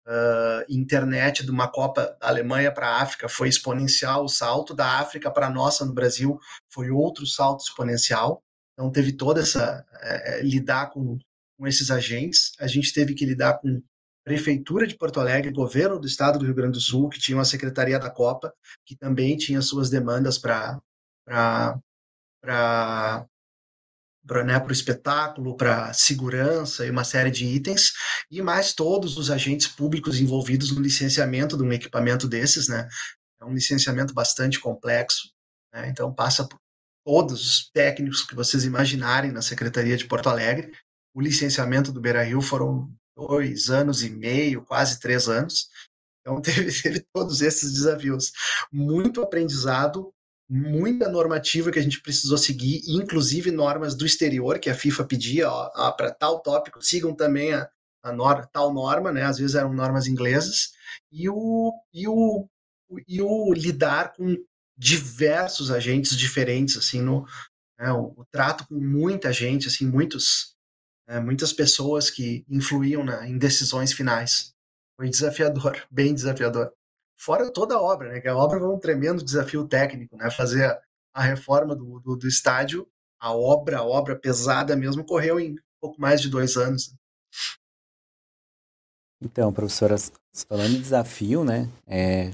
uh, 0.06 0.64
internet 0.68 1.42
de 1.42 1.50
uma 1.50 1.68
Copa 1.68 2.14
da 2.20 2.28
Alemanha 2.28 2.70
para 2.70 2.88
a 2.88 3.02
África 3.02 3.30
foi 3.30 3.48
exponencial. 3.48 4.24
O 4.24 4.28
salto 4.28 4.74
da 4.74 5.00
África 5.00 5.30
para 5.30 5.46
a 5.46 5.50
nossa 5.50 5.86
no 5.86 5.94
Brasil 5.94 6.38
foi 6.68 6.90
outro 6.90 7.26
salto 7.26 7.64
exponencial. 7.64 8.42
Então, 8.74 8.92
teve 8.92 9.12
toda 9.12 9.40
essa. 9.40 9.82
É, 10.02 10.42
lidar 10.42 10.90
com, 10.90 11.18
com 11.58 11.66
esses 11.66 11.90
agentes. 11.90 12.52
A 12.60 12.66
gente 12.66 12.92
teve 12.92 13.14
que 13.14 13.24
lidar 13.24 13.54
com 13.58 13.82
Prefeitura 14.22 14.86
de 14.86 14.96
Porto 14.96 15.18
Alegre, 15.18 15.50
governo 15.50 15.98
do 15.98 16.06
estado 16.06 16.38
do 16.38 16.44
Rio 16.44 16.54
Grande 16.54 16.72
do 16.72 16.80
Sul, 16.80 17.08
que 17.08 17.18
tinha 17.18 17.38
uma 17.38 17.44
secretaria 17.44 17.98
da 17.98 18.10
Copa, 18.10 18.52
que 18.84 18.94
também 18.96 19.36
tinha 19.36 19.62
suas 19.62 19.88
demandas 19.88 20.36
para 20.36 20.80
para 22.46 24.44
né, 24.44 24.58
o 24.58 24.72
espetáculo, 24.72 25.56
para 25.56 25.92
segurança 25.92 26.86
e 26.86 26.90
uma 26.90 27.04
série 27.04 27.30
de 27.30 27.44
itens, 27.44 27.92
e 28.30 28.40
mais 28.40 28.72
todos 28.72 29.16
os 29.16 29.30
agentes 29.30 29.66
públicos 29.66 30.20
envolvidos 30.20 30.70
no 30.70 30.80
licenciamento 30.80 31.56
de 31.56 31.62
um 31.62 31.72
equipamento 31.72 32.28
desses, 32.28 32.68
né? 32.68 32.88
É 33.40 33.44
um 33.44 33.52
licenciamento 33.52 34.14
bastante 34.14 34.58
complexo, 34.58 35.28
né? 35.72 35.88
então 35.88 36.12
passa 36.12 36.46
por 36.46 36.58
todos 37.04 37.40
os 37.40 37.70
técnicos 37.70 38.22
que 38.22 38.34
vocês 38.34 38.64
imaginarem 38.64 39.30
na 39.30 39.42
Secretaria 39.42 39.96
de 39.96 40.06
Porto 40.06 40.28
Alegre. 40.28 40.72
O 41.14 41.20
licenciamento 41.20 41.92
do 41.92 42.00
Beira 42.00 42.22
Rio 42.24 42.40
foram 42.40 42.90
dois 43.16 43.70
anos 43.70 44.02
e 44.02 44.10
meio, 44.10 44.64
quase 44.64 44.98
três 44.98 45.28
anos. 45.28 45.68
Então 46.20 46.40
teve, 46.42 46.72
teve 46.82 47.06
todos 47.12 47.42
esses 47.42 47.72
desafios. 47.72 48.32
Muito 48.72 49.22
aprendizado, 49.22 50.12
muita 50.48 51.08
normativa 51.08 51.70
que 51.70 51.78
a 51.78 51.82
gente 51.82 52.00
precisou 52.00 52.38
seguir, 52.38 52.80
inclusive 52.86 53.50
normas 53.50 53.94
do 53.94 54.06
exterior 54.06 54.58
que 54.58 54.70
a 54.70 54.74
FIFA 54.74 55.04
pedia, 55.04 55.48
para 55.96 56.12
tal 56.12 56.40
tópico, 56.40 56.82
sigam 56.82 57.14
também 57.14 57.52
a, 57.52 57.68
a 58.02 58.12
norma, 58.12 58.48
tal 58.52 58.72
norma, 58.72 59.12
né? 59.12 59.24
Às 59.24 59.38
vezes 59.38 59.56
eram 59.56 59.72
normas 59.72 60.06
inglesas, 60.06 60.70
e 61.10 61.28
o, 61.28 61.72
e 61.92 62.06
o, 62.06 62.48
e 63.08 63.20
o 63.20 63.52
lidar 63.52 64.12
com 64.14 64.36
diversos 64.78 65.70
agentes 65.70 66.16
diferentes, 66.16 66.76
assim, 66.76 67.00
no, 67.00 67.26
né, 67.78 67.90
o, 67.92 68.12
o, 68.16 68.24
trato 68.30 68.66
com 68.68 68.74
muita 68.74 69.32
gente, 69.32 69.66
assim, 69.66 69.86
muitos, 69.86 70.54
né, 71.08 71.18
muitas 71.18 71.52
pessoas 71.52 72.10
que 72.10 72.44
influíam 72.48 73.02
na, 73.02 73.26
em 73.26 73.38
decisões 73.38 73.92
finais. 73.92 74.54
Foi 74.96 75.08
desafiador, 75.08 75.82
bem 75.90 76.14
desafiador. 76.14 76.72
Fora 77.16 77.50
toda 77.50 77.74
a 77.74 77.80
obra, 77.80 78.12
né? 78.12 78.20
Que 78.20 78.28
a 78.28 78.36
obra 78.36 78.58
foi 78.58 78.68
um 78.68 78.78
tremendo 78.78 79.24
desafio 79.24 79.66
técnico, 79.66 80.16
né? 80.16 80.30
Fazer 80.30 80.78
a, 81.14 81.22
reforma 81.22 81.74
do, 81.74 81.98
do, 82.00 82.16
do, 82.16 82.28
estádio, 82.28 82.86
a 83.18 83.34
obra, 83.34 83.78
a 83.78 83.84
obra 83.84 84.14
pesada 84.14 84.76
mesmo, 84.76 85.04
correu 85.04 85.40
em 85.40 85.56
pouco 85.80 86.00
mais 86.00 86.20
de 86.20 86.28
dois 86.28 86.56
anos. 86.56 86.94
Então, 89.22 89.52
professora, 89.52 89.96
falando 90.46 90.74
em 90.74 90.80
desafio, 90.80 91.42
né? 91.42 91.68
É, 91.86 92.32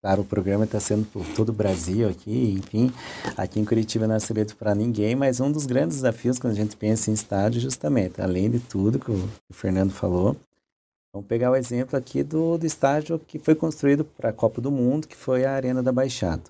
Claro, 0.00 0.22
o 0.22 0.24
programa 0.24 0.64
está 0.64 0.78
sendo 0.78 1.04
por 1.06 1.26
todo 1.34 1.48
o 1.48 1.52
Brasil 1.52 2.08
aqui, 2.08 2.52
enfim, 2.52 2.92
aqui 3.36 3.58
em 3.58 3.64
Curitiba 3.64 4.06
não 4.06 4.14
é 4.14 4.20
segredo 4.20 4.54
para 4.54 4.72
ninguém, 4.72 5.16
mas 5.16 5.40
um 5.40 5.50
dos 5.50 5.66
grandes 5.66 5.96
desafios 5.96 6.38
quando 6.38 6.52
a 6.52 6.56
gente 6.56 6.76
pensa 6.76 7.10
em 7.10 7.14
estádio, 7.14 7.60
justamente, 7.60 8.20
além 8.22 8.48
de 8.48 8.60
tudo 8.60 9.00
que 9.00 9.10
o, 9.10 9.28
Fernando 9.50 9.90
falou, 9.90 10.36
vamos 11.18 11.26
pegar 11.26 11.50
o 11.50 11.56
exemplo 11.56 11.98
aqui 11.98 12.22
do, 12.22 12.56
do 12.56 12.64
estádio 12.64 13.18
que 13.18 13.38
foi 13.38 13.54
construído 13.54 14.04
para 14.04 14.30
a 14.30 14.32
Copa 14.32 14.60
do 14.60 14.70
Mundo, 14.70 15.08
que 15.08 15.16
foi 15.16 15.44
a 15.44 15.52
Arena 15.52 15.82
da 15.82 15.92
Baixada. 15.92 16.44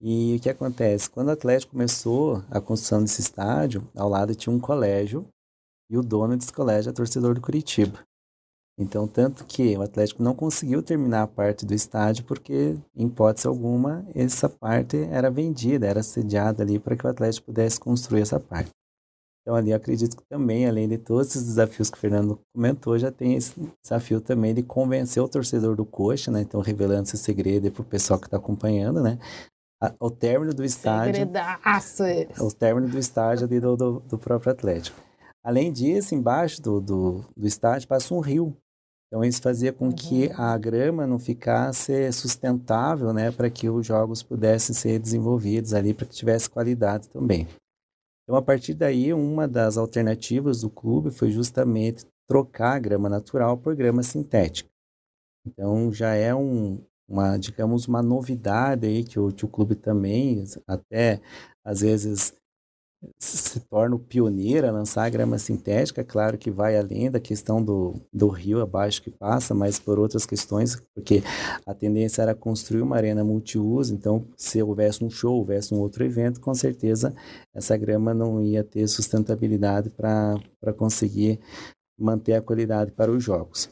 E 0.00 0.36
o 0.36 0.40
que 0.40 0.50
acontece? 0.50 1.08
Quando 1.08 1.28
o 1.28 1.32
Atlético 1.32 1.72
começou 1.72 2.42
a 2.50 2.60
construção 2.60 3.02
desse 3.02 3.20
estádio, 3.20 3.86
ao 3.96 4.08
lado 4.08 4.34
tinha 4.34 4.54
um 4.54 4.60
colégio, 4.60 5.26
e 5.90 5.96
o 5.96 6.02
dono 6.02 6.36
desse 6.36 6.52
colégio 6.52 6.90
é 6.90 6.92
torcedor 6.92 7.34
do 7.34 7.40
Curitiba. 7.40 8.00
Então, 8.80 9.08
tanto 9.08 9.44
que 9.44 9.76
o 9.76 9.82
Atlético 9.82 10.22
não 10.22 10.34
conseguiu 10.34 10.82
terminar 10.82 11.22
a 11.22 11.26
parte 11.26 11.66
do 11.66 11.74
estádio 11.74 12.24
porque, 12.24 12.76
em 12.94 13.06
hipótese 13.06 13.48
alguma, 13.48 14.06
essa 14.14 14.48
parte 14.48 14.96
era 15.10 15.30
vendida, 15.30 15.86
era 15.86 16.02
sediada 16.02 16.62
ali 16.62 16.78
para 16.78 16.96
que 16.96 17.04
o 17.04 17.10
Atlético 17.10 17.46
pudesse 17.46 17.80
construir 17.80 18.22
essa 18.22 18.38
parte. 18.38 18.70
Então, 19.42 19.54
ali 19.54 19.72
acredito 19.72 20.16
que 20.16 20.24
também, 20.28 20.66
além 20.66 20.88
de 20.88 20.98
todos 20.98 21.28
esses 21.28 21.44
desafios 21.44 21.90
que 21.90 21.96
o 21.96 22.00
Fernando 22.00 22.38
comentou, 22.54 22.98
já 22.98 23.10
tem 23.10 23.34
esse 23.34 23.54
desafio 23.82 24.20
também 24.20 24.54
de 24.54 24.62
convencer 24.62 25.22
o 25.22 25.28
torcedor 25.28 25.74
do 25.74 25.86
Coxa, 25.86 26.30
né? 26.30 26.42
Então, 26.42 26.60
revelando 26.60 27.04
esse 27.04 27.16
segredo 27.16 27.70
para 27.70 27.82
o 27.82 27.84
pessoal 27.84 28.18
que 28.18 28.26
está 28.26 28.36
acompanhando, 28.36 29.02
né? 29.02 29.18
O 30.00 30.10
término 30.10 30.52
do 30.52 30.64
estádio. 30.64 31.14
Segredaço 31.14 32.04
esse. 32.04 32.42
O 32.42 32.52
término 32.52 32.88
do 32.88 32.98
estádio 32.98 33.46
ali 33.46 33.60
do, 33.60 33.76
do, 33.76 34.00
do 34.00 34.18
próprio 34.18 34.52
Atlético. 34.52 35.00
Além 35.42 35.72
disso, 35.72 36.14
embaixo 36.14 36.60
do, 36.60 36.80
do, 36.80 37.24
do 37.36 37.46
estádio 37.46 37.88
passa 37.88 38.12
um 38.12 38.20
rio. 38.20 38.56
Então 39.06 39.24
isso 39.24 39.40
fazia 39.40 39.72
com 39.72 39.90
que 39.90 40.26
uhum. 40.26 40.34
a 40.36 40.58
grama 40.58 41.06
não 41.06 41.18
ficasse 41.18 42.12
sustentável, 42.12 43.12
né, 43.12 43.30
para 43.30 43.48
que 43.48 43.68
os 43.68 43.86
jogos 43.86 44.22
pudessem 44.22 44.74
ser 44.74 44.98
desenvolvidos 44.98 45.72
ali, 45.72 45.94
para 45.94 46.06
que 46.06 46.14
tivesse 46.14 46.50
qualidade 46.50 47.08
também. 47.08 47.48
Então 48.28 48.36
a 48.36 48.42
partir 48.42 48.74
daí, 48.74 49.14
uma 49.14 49.48
das 49.48 49.78
alternativas 49.78 50.60
do 50.60 50.68
clube 50.68 51.10
foi 51.10 51.30
justamente 51.30 52.04
trocar 52.28 52.74
a 52.74 52.78
grama 52.78 53.08
natural 53.08 53.56
por 53.56 53.74
grama 53.74 54.02
sintética. 54.02 54.68
Então 55.46 55.90
já 55.90 56.12
é 56.12 56.34
um, 56.34 56.78
uma, 57.08 57.38
digamos, 57.38 57.88
uma 57.88 58.02
novidade 58.02 58.86
aí 58.86 59.02
que 59.02 59.18
o, 59.18 59.32
que 59.32 59.46
o 59.46 59.48
clube 59.48 59.74
também, 59.74 60.44
até 60.66 61.22
às 61.64 61.80
vezes 61.80 62.34
se 63.18 63.60
torna 63.60 63.94
o 63.94 63.98
pioneiro 63.98 64.66
a 64.66 64.72
lançar 64.72 65.04
a 65.04 65.08
grama 65.08 65.38
sintética, 65.38 66.02
claro 66.04 66.36
que 66.36 66.50
vai 66.50 66.76
além 66.76 67.10
da 67.10 67.20
questão 67.20 67.62
do, 67.62 67.94
do 68.12 68.28
rio 68.28 68.60
abaixo 68.60 69.02
que 69.02 69.10
passa, 69.10 69.54
mas 69.54 69.78
por 69.78 69.98
outras 69.98 70.26
questões, 70.26 70.82
porque 70.94 71.22
a 71.64 71.74
tendência 71.74 72.22
era 72.22 72.34
construir 72.34 72.82
uma 72.82 72.96
arena 72.96 73.22
multiuso, 73.22 73.94
então 73.94 74.26
se 74.36 74.60
houvesse 74.62 75.04
um 75.04 75.10
show, 75.10 75.36
houvesse 75.36 75.72
um 75.72 75.78
outro 75.78 76.04
evento, 76.04 76.40
com 76.40 76.54
certeza 76.54 77.14
essa 77.54 77.76
grama 77.76 78.12
não 78.12 78.42
ia 78.42 78.64
ter 78.64 78.86
sustentabilidade 78.88 79.90
para 79.90 80.72
conseguir 80.76 81.38
manter 81.98 82.34
a 82.34 82.42
qualidade 82.42 82.90
para 82.92 83.10
os 83.10 83.22
jogos. 83.22 83.68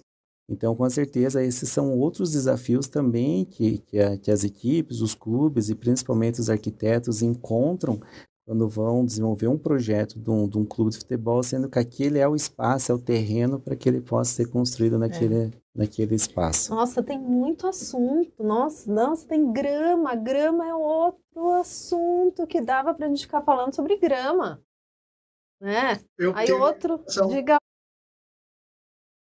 Então, 0.49 0.77
com 0.77 0.89
certeza, 0.89 1.43
esses 1.43 1.69
são 1.69 1.99
outros 1.99 2.31
desafios 2.31 2.87
também 2.87 3.45
que, 3.45 3.79
que, 3.79 3.99
a, 3.99 4.17
que 4.17 4.31
as 4.31 4.45
equipes, 4.45 5.01
os 5.01 5.13
clubes 5.13 5.69
e 5.69 5.75
principalmente 5.75 6.41
os 6.41 6.49
arquitetos 6.49 7.21
encontram 7.21 8.01
quando 8.47 8.69
vão 8.69 9.05
desenvolver 9.05 9.49
um 9.49 9.59
projeto 9.59 10.21
de 10.21 10.31
um, 10.31 10.49
de 10.49 10.57
um, 10.57 10.65
clube 10.65 10.93
de 10.93 10.99
futebol, 10.99 11.43
sendo 11.43 11.69
que 11.69 11.81
aquele 11.81 12.21
é 12.21 12.29
o 12.29 12.37
espaço, 12.37 12.93
é 12.93 12.95
o 12.95 12.99
terreno 12.99 13.59
para 13.59 13.75
que 13.75 13.89
ele 13.89 14.01
possa 14.01 14.35
ser 14.35 14.49
construído 14.49 14.97
naquele, 14.97 15.47
é. 15.47 15.51
naquele 15.75 16.15
espaço. 16.15 16.73
Nossa, 16.73 17.03
tem 17.03 17.19
muito 17.19 17.67
assunto. 17.67 18.45
Nossa, 18.45 18.91
nossa, 18.91 19.27
tem 19.27 19.53
grama. 19.53 20.15
Grama 20.15 20.65
é 20.65 20.73
outro 20.73 21.51
assunto 21.55 22.47
que 22.47 22.61
dava 22.61 22.95
para 22.95 23.07
a 23.07 23.09
gente 23.09 23.23
ficar 23.23 23.43
falando 23.43 23.75
sobre 23.75 23.97
grama. 23.97 24.63
Né? 25.61 26.01
Eu 26.17 26.33
Aí 26.37 26.51
outro, 26.53 27.03
diga. 27.29 27.59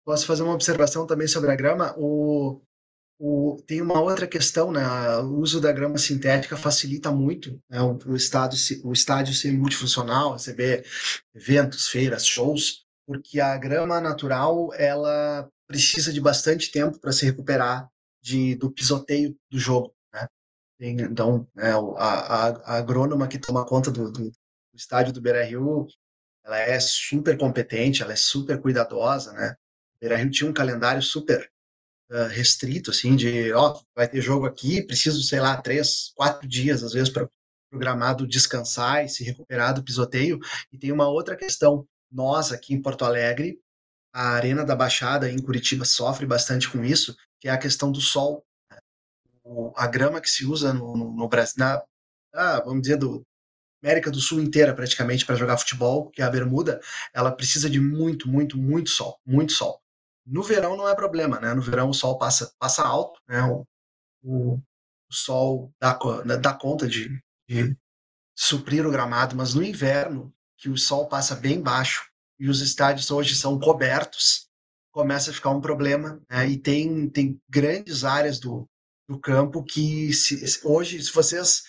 Posso 0.03 0.27
fazer 0.27 0.43
uma 0.43 0.55
observação 0.55 1.07
também 1.07 1.29
sobre 1.29 1.51
a 1.51 1.57
grama? 1.57 1.95
O, 1.99 2.59
o, 3.23 3.63
tem 3.67 3.83
uma 3.83 4.01
outra 4.01 4.27
questão, 4.27 4.73
né? 4.73 4.83
O 5.19 5.41
uso 5.41 5.61
da 5.61 5.71
grama 5.71 5.99
sintética 5.99 6.57
facilita 6.57 7.13
muito 7.13 7.61
né? 7.69 7.79
o, 7.83 7.99
o, 8.07 8.17
estádio, 8.17 8.59
o 8.83 8.95
estádio 8.95 9.35
ser 9.35 9.53
multifuncional, 9.53 10.33
receber 10.33 10.87
eventos, 11.35 11.89
feiras, 11.89 12.27
shows, 12.27 12.87
porque 13.07 13.39
a 13.39 13.59
grama 13.59 14.01
natural 14.01 14.73
ela 14.73 15.47
precisa 15.69 16.11
de 16.11 16.21
bastante 16.21 16.73
tempo 16.73 16.99
para 16.99 17.13
se 17.13 17.27
recuperar 17.27 17.87
de, 18.23 18.55
do 18.55 18.73
pisoteio 18.73 19.37
do 19.51 19.59
jogo. 19.59 19.95
Né? 20.15 20.27
Então, 20.81 21.47
né, 21.55 21.73
a, 21.99 22.05
a, 22.09 22.49
a, 22.49 22.77
agrônoma 22.79 23.29
que 23.29 23.39
toma 23.39 23.67
conta 23.67 23.91
do, 23.91 24.11
do, 24.11 24.31
do 24.31 24.33
estádio 24.75 25.13
do 25.13 25.21
Beira 25.21 25.45
Rio, 25.45 25.87
ela 26.43 26.59
é 26.59 26.81
super 26.81 27.37
competente, 27.37 28.03
ela 28.03 28.15
é 28.15 28.17
super 28.17 28.59
cuidadosa, 28.59 29.33
né? 29.35 29.55
Beira 30.01 30.17
Rio 30.17 30.31
tinha 30.31 30.49
um 30.49 30.55
calendário 30.55 31.03
super 31.03 31.51
restrito, 32.29 32.91
assim, 32.91 33.15
de, 33.17 33.53
ó, 33.53 33.81
vai 33.95 34.09
ter 34.09 34.21
jogo 34.21 34.47
aqui, 34.47 34.83
preciso, 34.83 35.23
sei 35.23 35.41
lá, 35.41 35.57
três, 35.61 36.13
quatro 36.15 36.47
dias, 36.49 36.83
às 36.83 36.93
vezes, 36.93 37.09
para 37.09 37.29
programado 37.71 38.27
descansar 38.27 39.05
e 39.05 39.09
se 39.09 39.23
recuperar 39.23 39.75
do 39.75 39.83
pisoteio. 39.83 40.41
E 40.73 40.79
tem 40.79 40.91
uma 40.91 41.09
outra 41.09 41.37
questão. 41.37 41.87
Nós, 42.11 42.51
aqui 42.53 42.75
em 42.75 42.83
Porto 42.83 43.05
Alegre, 43.05 43.61
a 44.13 44.31
Arena 44.31 44.65
da 44.65 44.75
Baixada, 44.75 45.31
em 45.31 45.41
Curitiba, 45.41 45.85
sofre 45.85 46.27
bastante 46.27 46.69
com 46.69 46.85
isso, 46.85 47.17
que 47.41 47.49
é 47.49 47.53
a 47.53 47.59
questão 47.59 47.93
do 47.93 48.01
sol. 48.01 48.45
O, 49.45 49.73
a 49.77 49.87
grama 49.87 50.21
que 50.21 50.29
se 50.29 50.45
usa 50.45 50.73
no, 50.73 50.97
no, 50.97 51.13
no 51.13 51.29
Brasil, 51.29 51.55
na, 51.59 51.81
ah, 52.35 52.61
vamos 52.65 52.83
dizer, 52.83 52.97
do, 52.97 53.25
América 53.83 54.11
do 54.11 54.21
Sul 54.21 54.41
inteira 54.41 54.75
praticamente 54.75 55.25
para 55.25 55.37
jogar 55.37 55.57
futebol, 55.57 56.11
que 56.11 56.21
é 56.21 56.25
a 56.25 56.31
bermuda, 56.31 56.81
ela 57.15 57.33
precisa 57.33 57.69
de 57.69 57.81
muito, 57.81 58.29
muito, 58.29 58.59
muito 58.59 58.91
sol, 58.91 59.19
muito 59.25 59.53
sol. 59.53 59.81
No 60.27 60.43
verão 60.43 60.77
não 60.77 60.89
é 60.89 60.95
problema, 60.95 61.41
né? 61.41 61.55
No 61.55 61.63
verão 61.63 61.91
o 61.91 61.95
sol 61.95 62.19
passa, 62.19 62.53
passa 62.59 62.83
alto, 62.83 63.21
né? 63.29 63.43
O, 63.45 63.67
o, 64.23 64.55
o 64.55 65.15
sol 65.15 65.73
dá, 65.81 65.99
né, 66.25 66.37
dá 66.37 66.55
conta 66.55 66.87
de, 66.87 67.21
de 67.49 67.77
suprir 68.37 68.87
o 68.87 68.91
gramado, 68.91 69.37
mas 69.37 69.55
no 69.55 69.63
inverno, 69.63 70.33
que 70.57 70.69
o 70.69 70.77
sol 70.77 71.09
passa 71.09 71.35
bem 71.35 71.61
baixo 71.61 72.09
e 72.39 72.49
os 72.49 72.61
estádios 72.61 73.11
hoje 73.11 73.35
são 73.35 73.59
cobertos, 73.59 74.49
começa 74.93 75.31
a 75.31 75.35
ficar 75.35 75.51
um 75.51 75.61
problema. 75.61 76.21
Né? 76.31 76.49
E 76.51 76.59
tem, 76.59 77.09
tem 77.09 77.41
grandes 77.49 78.05
áreas 78.05 78.39
do, 78.39 78.69
do 79.09 79.19
campo 79.19 79.65
que 79.65 80.13
se, 80.13 80.61
hoje, 80.65 81.03
se 81.03 81.13
vocês 81.13 81.65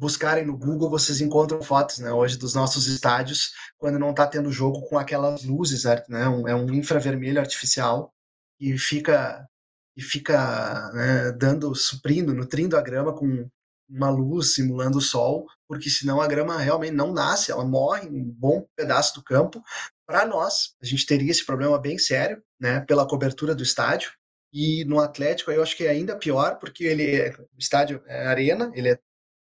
buscarem 0.00 0.46
no 0.46 0.56
Google, 0.56 0.88
vocês 0.88 1.20
encontram 1.20 1.62
fotos, 1.62 1.98
né, 1.98 2.10
hoje 2.10 2.38
dos 2.38 2.54
nossos 2.54 2.86
estádios, 2.86 3.52
quando 3.76 3.98
não 3.98 4.10
está 4.10 4.26
tendo 4.26 4.50
jogo 4.50 4.80
com 4.88 4.98
aquelas 4.98 5.44
luzes, 5.44 5.84
né, 5.84 6.24
é 6.48 6.54
um 6.54 6.72
infravermelho 6.72 7.38
artificial 7.38 8.10
e 8.58 8.78
fica 8.78 9.46
e 9.94 10.02
fica 10.02 10.90
né, 10.94 11.32
dando, 11.32 11.74
suprindo, 11.74 12.32
nutrindo 12.32 12.78
a 12.78 12.80
grama 12.80 13.12
com 13.12 13.46
uma 13.86 14.08
luz 14.08 14.54
simulando 14.54 14.98
o 14.98 15.02
sol, 15.02 15.46
porque 15.68 15.90
senão 15.90 16.20
a 16.20 16.26
grama 16.26 16.56
realmente 16.58 16.94
não 16.94 17.12
nasce, 17.12 17.50
ela 17.50 17.64
morre 17.64 18.08
em 18.08 18.22
um 18.22 18.24
bom 18.24 18.66
pedaço 18.74 19.14
do 19.16 19.22
campo. 19.22 19.62
Para 20.06 20.24
nós, 20.24 20.74
a 20.80 20.86
gente 20.86 21.04
teria 21.04 21.30
esse 21.30 21.44
problema 21.44 21.78
bem 21.78 21.98
sério, 21.98 22.42
né, 22.58 22.80
pela 22.80 23.06
cobertura 23.06 23.54
do 23.54 23.62
estádio. 23.62 24.12
E 24.52 24.84
no 24.86 24.98
Atlético, 25.00 25.50
eu 25.50 25.62
acho 25.62 25.76
que 25.76 25.84
é 25.84 25.90
ainda 25.90 26.16
pior, 26.16 26.58
porque 26.58 26.84
ele 26.84 27.16
é, 27.16 27.30
o 27.38 27.58
estádio 27.58 28.02
é 28.06 28.26
arena, 28.26 28.70
ele 28.74 28.90
é 28.90 28.98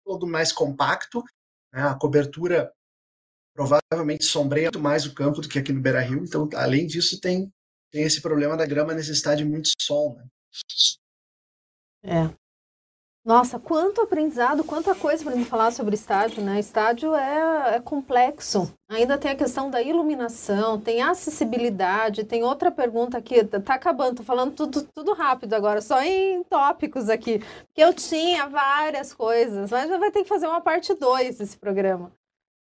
todo 0.09 0.25
mais 0.25 0.51
compacto, 0.51 1.23
né? 1.71 1.83
a 1.83 1.93
cobertura 1.93 2.73
provavelmente 3.53 4.23
sombreia 4.25 4.69
muito 4.69 4.79
mais 4.79 5.05
o 5.05 5.13
campo 5.13 5.39
do 5.39 5.47
que 5.47 5.59
aqui 5.59 5.71
no 5.71 5.81
Beira 5.81 6.01
Rio, 6.01 6.23
então, 6.23 6.49
além 6.55 6.87
disso, 6.87 7.21
tem, 7.21 7.53
tem 7.91 8.03
esse 8.03 8.19
problema 8.19 8.57
da 8.57 8.65
grama 8.65 8.95
necessidade 8.95 9.43
de 9.43 9.49
muito 9.49 9.69
sol. 9.79 10.15
Né? 10.15 10.27
É. 12.03 12.38
Nossa, 13.29 13.59
quanto 13.59 14.01
aprendizado, 14.01 14.63
quanta 14.63 14.95
coisa 14.95 15.23
para 15.23 15.35
me 15.35 15.45
falar 15.45 15.69
sobre 15.69 15.93
estádio, 15.93 16.43
né? 16.43 16.59
Estádio 16.59 17.13
é, 17.13 17.75
é, 17.75 17.79
complexo. 17.79 18.73
Ainda 18.89 19.19
tem 19.19 19.29
a 19.29 19.35
questão 19.35 19.69
da 19.69 19.79
iluminação, 19.83 20.81
tem 20.81 21.03
acessibilidade, 21.03 22.23
tem 22.23 22.43
outra 22.43 22.71
pergunta 22.71 23.19
aqui, 23.19 23.43
tá 23.43 23.75
acabando, 23.75 24.15
tô 24.15 24.23
falando 24.23 24.55
tudo, 24.55 24.81
tudo 24.81 25.13
rápido 25.13 25.53
agora, 25.53 25.79
só 25.79 26.01
em 26.01 26.43
tópicos 26.45 27.07
aqui, 27.07 27.37
porque 27.67 27.83
eu 27.83 27.93
tinha 27.93 28.47
várias 28.47 29.13
coisas, 29.13 29.69
mas 29.69 29.87
vai 29.91 30.09
ter 30.09 30.23
que 30.23 30.27
fazer 30.27 30.47
uma 30.47 30.59
parte 30.59 30.95
2 30.95 31.37
desse 31.37 31.55
programa. 31.55 32.11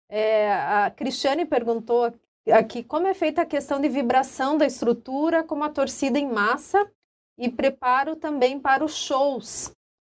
É, 0.08 0.50
a 0.50 0.90
Cristiane 0.90 1.44
perguntou 1.44 2.10
aqui 2.50 2.82
como 2.82 3.06
é 3.06 3.12
feita 3.12 3.42
a 3.42 3.46
questão 3.46 3.82
de 3.82 3.90
vibração 3.90 4.56
da 4.56 4.64
estrutura, 4.64 5.44
como 5.44 5.62
a 5.62 5.68
torcida 5.68 6.18
em 6.18 6.26
massa 6.26 6.90
e 7.36 7.50
preparo 7.50 8.16
também 8.16 8.58
para 8.58 8.82
os 8.82 8.94
shows. 8.94 9.70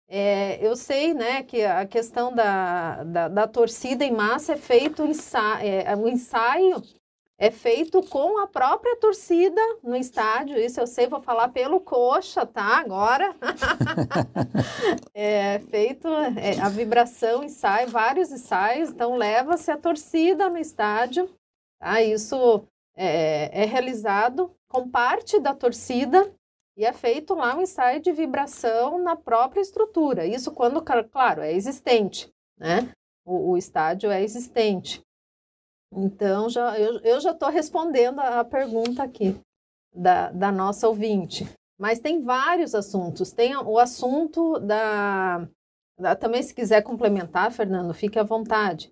É, 0.10 0.66
eu 0.66 0.76
sei 0.76 1.14
né, 1.14 1.44
que 1.44 1.64
a 1.64 1.86
questão 1.86 2.34
da, 2.34 3.04
da, 3.04 3.28
da, 3.28 3.48
torcida 3.48 4.06
em 4.06 4.12
massa 4.12 4.54
é 4.54 4.58
feito 4.58 5.06
ensaio, 5.06 5.68
é, 5.68 5.96
o 5.98 6.08
ensaio 6.08 6.82
é 7.38 7.52
feito 7.52 8.02
com 8.04 8.40
a 8.40 8.48
própria 8.48 8.96
torcida 8.96 9.62
no 9.84 9.96
estádio. 9.96 10.58
Isso 10.58 10.80
eu 10.80 10.88
sei, 10.88 11.08
vou 11.08 11.20
falar 11.20 11.50
pelo 11.50 11.80
coxa, 11.80 12.46
tá? 12.46 12.80
Agora. 12.80 13.36
é 15.14 15.60
feito 15.70 16.08
é, 16.08 16.60
a 16.60 16.70
vibração, 16.70 17.44
ensaio, 17.44 17.90
vários 17.90 18.32
ensaios, 18.32 18.90
então 18.90 19.16
leva-se 19.16 19.70
a 19.70 19.78
torcida 19.78 20.50
no 20.50 20.58
estádio. 20.58 21.30
Tá? 21.80 22.02
Isso 22.02 22.64
é, 22.96 23.64
é 23.64 23.66
realizado 23.66 24.52
com 24.68 24.90
parte 24.90 25.40
da 25.40 25.54
torcida 25.54 26.34
e 26.78 26.86
é 26.86 26.94
feito 26.94 27.34
lá 27.34 27.58
um 27.58 27.62
ensaio 27.62 28.00
de 28.00 28.12
vibração 28.12 29.02
na 29.02 29.16
própria 29.16 29.62
estrutura. 29.62 30.28
Isso 30.28 30.52
quando, 30.52 30.80
claro, 31.10 31.42
é 31.42 31.52
existente, 31.52 32.32
né? 32.56 32.92
O, 33.26 33.52
o 33.52 33.58
estádio 33.58 34.12
é 34.12 34.22
existente. 34.22 35.02
Então, 35.92 36.48
já, 36.50 36.80
eu, 36.80 37.00
eu 37.00 37.20
já 37.20 37.32
estou 37.32 37.50
respondendo 37.50 38.20
a, 38.20 38.44
pergunta 38.44 39.02
aqui 39.02 39.36
da, 39.92 40.32
da 40.32 40.52
nossa 40.52 40.88
ouvinte. 40.88 41.46
Mas 41.80 42.00
tem 42.00 42.22
vários 42.22 42.76
assuntos. 42.76 43.32
Tem 43.32 43.56
o 43.56 43.80
assunto 43.80 44.60
da, 44.60 45.48
da 45.98 46.16
também, 46.16 46.44
se 46.44 46.54
quiser 46.54 46.84
complementar, 46.84 47.52
Fernando, 47.52 47.94
fique 47.94 48.20
à 48.20 48.24
vontade. 48.24 48.92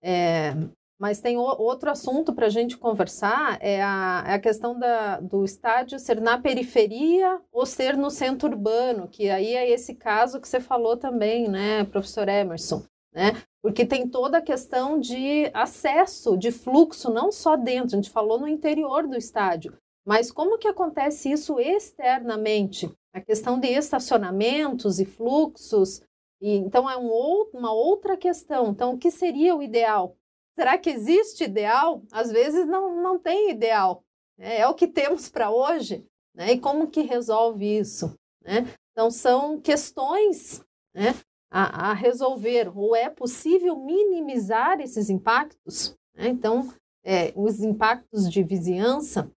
É, 0.00 0.52
mas 0.98 1.20
tem 1.20 1.36
o, 1.36 1.42
outro 1.42 1.90
assunto 1.90 2.32
para 2.32 2.46
a 2.46 2.50
gente 2.50 2.76
conversar, 2.76 3.58
é 3.60 3.82
a, 3.82 4.24
é 4.26 4.34
a 4.34 4.38
questão 4.38 4.78
da, 4.78 5.20
do 5.20 5.44
estádio 5.44 5.98
ser 5.98 6.20
na 6.20 6.38
periferia 6.38 7.40
ou 7.52 7.66
ser 7.66 7.96
no 7.96 8.10
centro 8.10 8.48
urbano, 8.48 9.08
que 9.08 9.28
aí 9.28 9.54
é 9.54 9.68
esse 9.68 9.94
caso 9.94 10.40
que 10.40 10.48
você 10.48 10.60
falou 10.60 10.96
também, 10.96 11.48
né, 11.48 11.84
professor 11.84 12.28
Emerson, 12.28 12.82
né? 13.12 13.32
porque 13.66 13.84
tem 13.84 14.08
toda 14.08 14.38
a 14.38 14.42
questão 14.42 14.96
de 14.96 15.50
acesso, 15.52 16.36
de 16.36 16.52
fluxo, 16.52 17.10
não 17.10 17.32
só 17.32 17.56
dentro, 17.56 17.96
a 17.96 18.00
gente 18.00 18.10
falou 18.10 18.38
no 18.38 18.46
interior 18.46 19.08
do 19.08 19.16
estádio, 19.16 19.76
mas 20.06 20.30
como 20.30 20.56
que 20.56 20.68
acontece 20.68 21.32
isso 21.32 21.58
externamente? 21.58 22.88
A 23.12 23.20
questão 23.20 23.58
de 23.58 23.66
estacionamentos 23.66 25.00
e 25.00 25.04
fluxos, 25.04 26.00
e, 26.40 26.54
então 26.58 26.88
é 26.88 26.96
um, 26.96 27.10
uma 27.52 27.72
outra 27.72 28.16
questão. 28.16 28.68
Então, 28.68 28.94
o 28.94 28.98
que 28.98 29.10
seria 29.10 29.56
o 29.56 29.62
ideal? 29.62 30.16
Será 30.58 30.78
que 30.78 30.88
existe 30.88 31.44
ideal? 31.44 32.02
Às 32.10 32.32
vezes 32.32 32.66
não, 32.66 33.02
não 33.02 33.18
tem 33.18 33.50
ideal. 33.50 34.02
Né? 34.38 34.60
É 34.60 34.66
o 34.66 34.74
que 34.74 34.88
temos 34.88 35.28
para 35.28 35.50
hoje. 35.50 36.04
Né? 36.34 36.52
E 36.52 36.60
como 36.60 36.90
que 36.90 37.02
resolve 37.02 37.78
isso? 37.78 38.18
Né? 38.42 38.66
Então, 38.92 39.10
são 39.10 39.60
questões 39.60 40.64
né, 40.94 41.14
a, 41.50 41.90
a 41.90 41.92
resolver, 41.92 42.72
ou 42.74 42.96
é 42.96 43.10
possível 43.10 43.76
minimizar 43.76 44.80
esses 44.80 45.10
impactos? 45.10 45.94
Né? 46.14 46.28
Então, 46.28 46.72
é, 47.04 47.34
os 47.36 47.60
impactos 47.60 48.30
de 48.30 48.42
vizinhança 48.42 49.30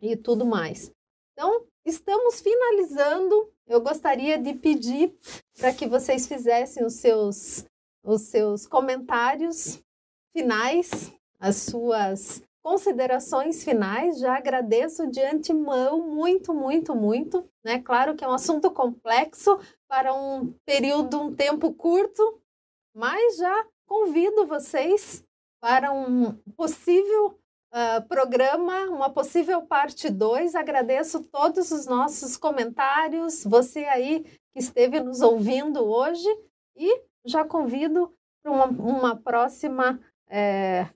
e 0.00 0.16
tudo 0.16 0.44
mais. 0.44 0.92
Então, 1.32 1.64
estamos 1.84 2.40
finalizando. 2.40 3.52
Eu 3.64 3.80
gostaria 3.80 4.38
de 4.38 4.54
pedir 4.54 5.16
para 5.56 5.72
que 5.72 5.86
vocês 5.86 6.26
fizessem 6.26 6.84
os 6.84 6.94
seus, 6.94 7.64
os 8.04 8.22
seus 8.22 8.66
comentários 8.66 9.80
finais, 10.36 11.10
as 11.40 11.56
suas 11.56 12.42
considerações 12.62 13.64
finais. 13.64 14.18
Já 14.18 14.36
agradeço 14.36 15.06
de 15.06 15.22
antemão 15.22 16.06
muito, 16.06 16.52
muito, 16.52 16.94
muito. 16.94 17.48
Né? 17.64 17.78
Claro 17.78 18.14
que 18.14 18.22
é 18.22 18.28
um 18.28 18.34
assunto 18.34 18.70
complexo, 18.70 19.58
para 19.88 20.12
um 20.12 20.52
período, 20.66 21.18
um 21.18 21.34
tempo 21.34 21.72
curto, 21.72 22.38
mas 22.94 23.38
já 23.38 23.66
convido 23.86 24.46
vocês 24.46 25.24
para 25.58 25.90
um 25.90 26.34
possível 26.54 27.38
uh, 27.72 28.06
programa, 28.06 28.90
uma 28.90 29.08
possível 29.08 29.62
parte 29.62 30.10
2. 30.10 30.54
Agradeço 30.54 31.22
todos 31.32 31.70
os 31.70 31.86
nossos 31.86 32.36
comentários, 32.36 33.42
você 33.42 33.86
aí 33.86 34.22
que 34.52 34.58
esteve 34.58 35.00
nos 35.00 35.22
ouvindo 35.22 35.82
hoje 35.82 36.28
e 36.76 37.00
já 37.24 37.42
convido 37.42 38.12
para 38.42 38.52
uma, 38.52 38.66
uma 38.66 39.16
próxima 39.16 39.98
é, 40.28 40.88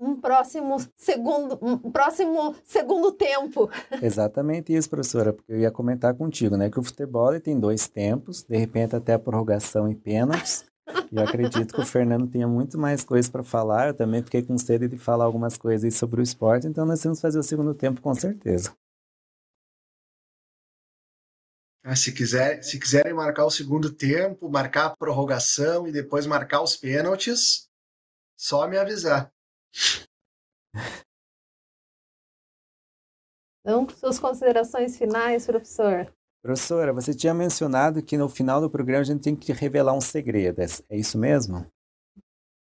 um 0.00 0.18
próximo 0.18 0.76
segundo, 0.96 1.58
um 1.60 1.76
próximo 1.90 2.56
segundo 2.64 3.12
tempo. 3.12 3.70
Exatamente 4.02 4.74
isso, 4.74 4.88
professora, 4.88 5.32
porque 5.32 5.52
eu 5.52 5.60
ia 5.60 5.70
comentar 5.70 6.14
contigo, 6.14 6.56
né, 6.56 6.70
que 6.70 6.80
o 6.80 6.82
futebol 6.82 7.38
tem 7.40 7.60
dois 7.60 7.86
tempos, 7.86 8.42
de 8.42 8.56
repente 8.56 8.96
até 8.96 9.12
a 9.12 9.18
prorrogação 9.18 9.88
e 9.88 9.94
pênaltis. 9.94 10.64
E 11.12 11.16
eu 11.16 11.22
acredito 11.22 11.72
que 11.72 11.80
o 11.80 11.86
Fernando 11.86 12.26
tenha 12.26 12.48
muito 12.48 12.76
mais 12.76 13.04
coisas 13.04 13.30
para 13.30 13.44
falar. 13.44 13.88
Eu 13.88 13.94
também 13.94 14.24
fiquei 14.24 14.42
com 14.42 14.58
sede 14.58 14.88
de 14.88 14.98
falar 14.98 15.24
algumas 15.24 15.56
coisas 15.56 15.94
sobre 15.94 16.20
o 16.20 16.22
esporte, 16.22 16.66
então 16.66 16.84
nós 16.84 17.00
temos 17.00 17.18
que 17.18 17.22
fazer 17.22 17.38
o 17.38 17.44
segundo 17.44 17.74
tempo 17.74 18.00
com 18.00 18.12
certeza. 18.12 18.74
Ah, 21.82 21.96
se, 21.96 22.12
quiser, 22.12 22.62
se 22.62 22.78
quiserem 22.78 23.14
marcar 23.14 23.46
o 23.46 23.50
segundo 23.50 23.90
tempo, 23.90 24.50
marcar 24.50 24.86
a 24.86 24.96
prorrogação 24.96 25.86
e 25.88 25.92
depois 25.92 26.26
marcar 26.26 26.60
os 26.60 26.76
pênaltis, 26.76 27.69
só 28.40 28.66
me 28.66 28.78
avisar. 28.78 29.30
Então, 33.60 33.86
suas 33.90 34.18
considerações 34.18 34.96
finais, 34.96 35.44
professor. 35.44 36.10
Professora, 36.42 36.94
você 36.94 37.12
tinha 37.12 37.34
mencionado 37.34 38.02
que 38.02 38.16
no 38.16 38.30
final 38.30 38.58
do 38.58 38.70
programa 38.70 39.02
a 39.02 39.04
gente 39.04 39.22
tem 39.22 39.36
que 39.36 39.52
revelar 39.52 39.92
um 39.92 40.00
segredo. 40.00 40.62
É 40.88 40.96
isso 40.96 41.18
mesmo? 41.18 41.66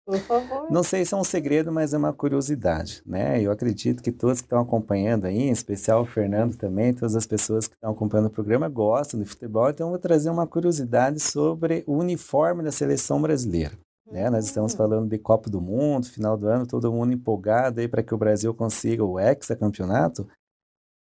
Por 0.06 0.20
favor. 0.20 0.70
Não 0.70 0.84
sei 0.84 1.06
se 1.06 1.14
é 1.14 1.18
um 1.18 1.24
segredo, 1.24 1.72
mas 1.72 1.94
é 1.94 1.98
uma 1.98 2.12
curiosidade, 2.12 3.02
né? 3.06 3.42
Eu 3.42 3.50
acredito 3.50 4.04
que 4.04 4.12
todos 4.12 4.42
que 4.42 4.48
estão 4.48 4.60
acompanhando 4.60 5.24
aí, 5.24 5.44
em 5.44 5.52
especial 5.52 6.02
o 6.02 6.06
Fernando 6.06 6.58
também, 6.58 6.94
todas 6.94 7.16
as 7.16 7.26
pessoas 7.26 7.70
que 7.70 7.76
estão 7.76 7.92
acompanhando 7.92 8.28
o 8.28 8.32
programa 8.32 8.68
gostam 8.68 9.18
de 9.18 9.26
futebol, 9.26 9.70
então 9.70 9.88
eu 9.88 9.92
vou 9.92 10.00
trazer 10.00 10.30
uma 10.30 10.46
curiosidade 10.46 11.22
sobre 11.22 11.86
o 11.88 11.94
uniforme 11.94 12.62
da 12.62 12.72
seleção 12.72 13.22
brasileira. 13.22 13.78
Né? 14.14 14.30
Nós 14.30 14.46
estamos 14.46 14.76
falando 14.76 15.10
de 15.10 15.18
Copa 15.18 15.50
do 15.50 15.60
Mundo, 15.60 16.06
final 16.06 16.38
do 16.38 16.48
ano, 16.48 16.68
todo 16.68 16.94
mundo 16.94 17.12
empolgado 17.12 17.82
aí 17.82 17.88
para 17.88 18.04
que 18.04 18.14
o 18.14 18.18
Brasil 18.18 18.54
consiga 18.54 19.04
o 19.04 19.20
hexacampeonato. 19.20 20.30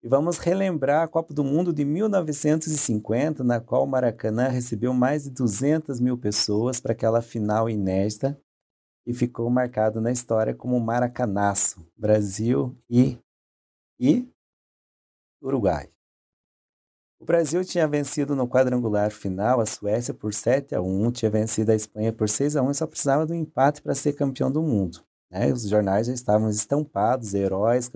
E 0.01 0.07
vamos 0.07 0.37
relembrar 0.37 1.03
a 1.03 1.07
Copa 1.07 1.33
do 1.33 1.43
Mundo 1.43 1.73
de 1.73 1.83
1950, 1.83 3.43
na 3.43 3.59
qual 3.59 3.83
o 3.83 3.87
Maracanã 3.87 4.47
recebeu 4.47 4.93
mais 4.93 5.25
de 5.25 5.31
200 5.31 5.99
mil 5.99 6.17
pessoas 6.17 6.79
para 6.79 6.93
aquela 6.93 7.21
final 7.21 7.69
inédita 7.69 8.39
e 9.05 9.13
ficou 9.13 9.49
marcado 9.49 9.99
na 9.99 10.09
história 10.09 10.55
como 10.55 10.79
Maracanaço, 10.79 11.85
Brasil 11.97 12.73
e, 12.89 13.17
e 13.99 14.25
Uruguai. 15.41 15.89
O 17.23 17.25
Brasil 17.25 17.63
tinha 17.63 17.87
vencido 17.87 18.35
no 18.35 18.45
quadrangular 18.45 19.09
final 19.09 19.61
a 19.61 19.65
Suécia 19.65 20.13
por 20.13 20.33
7 20.33 20.75
a 20.75 20.81
1, 20.81 21.09
tinha 21.13 21.31
vencido 21.31 21.71
a 21.71 21.75
Espanha 21.75 22.11
por 22.11 22.27
6 22.27 22.57
a 22.57 22.61
1 22.61 22.71
e 22.71 22.75
só 22.75 22.85
precisava 22.85 23.25
do 23.25 23.33
empate 23.33 23.81
para 23.81 23.95
ser 23.95 24.11
campeão 24.11 24.51
do 24.51 24.61
mundo. 24.61 24.99
Né? 25.31 25.49
Os 25.53 25.63
jornais 25.69 26.07
já 26.07 26.13
estavam 26.13 26.49
estampados, 26.49 27.33
heróis, 27.33 27.89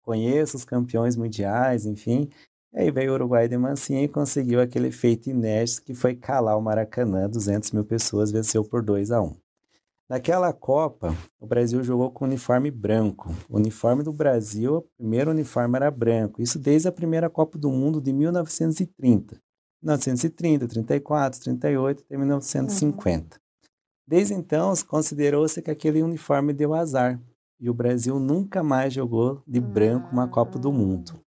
conheço 0.00 0.56
os 0.56 0.64
campeões 0.64 1.16
mundiais, 1.16 1.84
enfim. 1.84 2.30
E 2.72 2.78
aí 2.78 2.90
veio 2.90 3.10
o 3.12 3.14
Uruguai 3.16 3.46
de 3.46 3.58
Mansinha 3.58 4.02
e 4.02 4.08
conseguiu 4.08 4.58
aquele 4.62 4.90
feito 4.90 5.28
inédito 5.28 5.82
que 5.82 5.92
foi 5.92 6.14
calar 6.14 6.56
o 6.56 6.62
Maracanã, 6.62 7.28
200 7.28 7.72
mil 7.72 7.84
pessoas, 7.84 8.32
venceu 8.32 8.64
por 8.64 8.82
2 8.82 9.10
a 9.10 9.20
1. 9.20 9.36
Naquela 10.08 10.52
Copa, 10.52 11.12
o 11.40 11.46
Brasil 11.48 11.82
jogou 11.82 12.12
com 12.12 12.24
uniforme 12.24 12.70
branco. 12.70 13.34
O 13.48 13.56
uniforme 13.56 14.04
do 14.04 14.12
Brasil, 14.12 14.76
o 14.76 14.82
primeiro 14.96 15.32
uniforme 15.32 15.76
era 15.76 15.90
branco. 15.90 16.40
Isso 16.40 16.60
desde 16.60 16.86
a 16.86 16.92
primeira 16.92 17.28
Copa 17.28 17.58
do 17.58 17.70
Mundo 17.70 18.00
de 18.00 18.12
1930. 18.12 19.36
1930, 19.82 20.68
34, 20.68 21.40
38 21.40 22.04
até 22.04 22.16
1950. 22.16 23.36
Uhum. 23.36 23.42
Desde 24.06 24.34
então, 24.34 24.72
considerou-se 24.86 25.60
que 25.60 25.72
aquele 25.72 26.00
uniforme 26.04 26.52
deu 26.52 26.72
azar. 26.72 27.20
E 27.60 27.68
o 27.68 27.74
Brasil 27.74 28.20
nunca 28.20 28.62
mais 28.62 28.94
jogou 28.94 29.42
de 29.44 29.60
branco 29.60 30.12
uma 30.12 30.28
Copa 30.28 30.56
do 30.56 30.72
Mundo. 30.72 31.20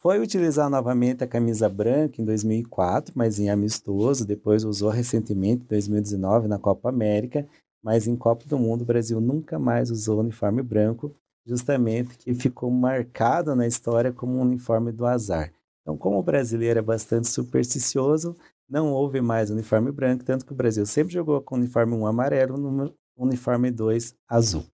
Foi 0.00 0.20
utilizar 0.20 0.70
novamente 0.70 1.24
a 1.24 1.26
camisa 1.26 1.68
branca 1.68 2.22
em 2.22 2.24
2004, 2.24 3.12
mas 3.16 3.40
em 3.40 3.50
amistoso. 3.50 4.24
Depois 4.24 4.62
usou 4.62 4.90
recentemente, 4.90 5.64
em 5.64 5.68
2019, 5.68 6.46
na 6.46 6.60
Copa 6.60 6.88
América 6.88 7.48
mas 7.82 8.06
em 8.06 8.16
Copa 8.16 8.44
do 8.46 8.58
Mundo 8.58 8.82
o 8.82 8.86
Brasil 8.86 9.20
nunca 9.20 9.58
mais 9.58 9.90
usou 9.90 10.20
uniforme 10.20 10.62
branco, 10.62 11.14
justamente 11.46 12.18
que 12.18 12.34
ficou 12.34 12.70
marcado 12.70 13.54
na 13.54 13.66
história 13.66 14.12
como 14.12 14.38
um 14.38 14.42
uniforme 14.42 14.90
do 14.92 15.06
azar. 15.06 15.52
Então, 15.82 15.96
como 15.96 16.18
o 16.18 16.22
brasileiro 16.22 16.80
é 16.80 16.82
bastante 16.82 17.28
supersticioso, 17.28 18.36
não 18.68 18.92
houve 18.92 19.20
mais 19.20 19.50
uniforme 19.50 19.92
branco, 19.92 20.24
tanto 20.24 20.44
que 20.44 20.52
o 20.52 20.56
Brasil 20.56 20.84
sempre 20.84 21.12
jogou 21.12 21.40
com 21.40 21.54
uniforme 21.54 21.94
1 21.94 22.06
amarelo, 22.06 22.56
no 22.56 22.92
uniforme 23.16 23.70
2 23.70 24.14
azul. 24.28 24.64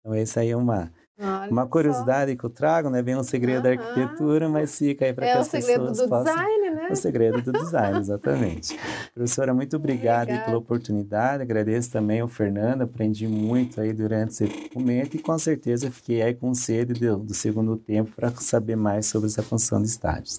Então, 0.00 0.14
essa 0.14 0.40
aí 0.40 0.50
é 0.50 0.56
uma 0.56 0.92
Olha 1.20 1.50
Uma 1.50 1.66
curiosidade 1.66 2.30
só. 2.32 2.38
que 2.38 2.44
eu 2.44 2.50
trago, 2.50 2.88
né? 2.88 3.02
Bem 3.02 3.16
um 3.16 3.24
segredo 3.24 3.62
da 3.62 3.70
arquitetura, 3.70 4.48
mas 4.48 4.78
fica 4.78 5.04
aí 5.04 5.12
para 5.12 5.26
é 5.26 5.32
que 5.32 5.38
as 5.38 5.48
pessoas 5.48 6.00
possam... 6.06 6.16
É 6.18 6.22
o 6.22 6.22
segredo 6.22 6.22
do 6.22 6.24
design, 6.24 6.70
né? 6.70 6.88
O 6.90 6.96
segredo 6.96 7.42
do 7.42 7.52
design, 7.52 7.98
exatamente. 7.98 8.78
Professora, 9.12 9.52
muito 9.52 9.76
obrigado 9.76 10.28
pela 10.44 10.58
oportunidade. 10.58 11.42
Agradeço 11.42 11.90
também 11.90 12.20
ao 12.20 12.28
Fernando, 12.28 12.82
aprendi 12.82 13.26
muito 13.26 13.80
aí 13.80 13.92
durante 13.92 14.30
esse 14.30 14.70
momento 14.72 15.16
e 15.16 15.18
com 15.18 15.36
certeza 15.38 15.90
fiquei 15.90 16.22
aí 16.22 16.34
com 16.34 16.54
sede 16.54 16.94
do, 16.94 17.16
do 17.18 17.34
segundo 17.34 17.76
tempo 17.76 18.12
para 18.14 18.30
saber 18.30 18.76
mais 18.76 19.06
sobre 19.06 19.28
essa 19.28 19.42
função 19.42 19.82
de 19.82 19.88
estádios. 19.88 20.38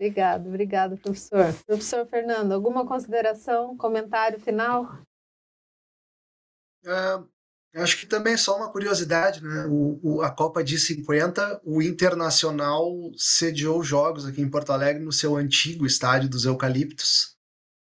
Obrigado, 0.00 0.48
obrigado, 0.48 0.96
professor. 0.96 1.54
Professor 1.64 2.04
Fernando, 2.06 2.50
alguma 2.50 2.84
consideração, 2.84 3.76
comentário 3.76 4.40
final? 4.40 4.98
Uh, 6.84 7.24
Acho 7.74 7.98
que 7.98 8.06
também 8.06 8.36
só 8.36 8.56
uma 8.56 8.70
curiosidade, 8.70 9.42
né? 9.42 9.66
O, 9.66 9.98
o, 10.02 10.22
a 10.22 10.30
Copa 10.30 10.62
de 10.62 10.78
50, 10.78 11.62
o 11.64 11.80
Internacional 11.80 12.92
sediou 13.16 13.82
jogos 13.82 14.26
aqui 14.26 14.42
em 14.42 14.50
Porto 14.50 14.72
Alegre 14.72 15.02
no 15.02 15.12
seu 15.12 15.36
antigo 15.36 15.86
estádio 15.86 16.28
dos 16.28 16.44
Eucaliptos. 16.44 17.34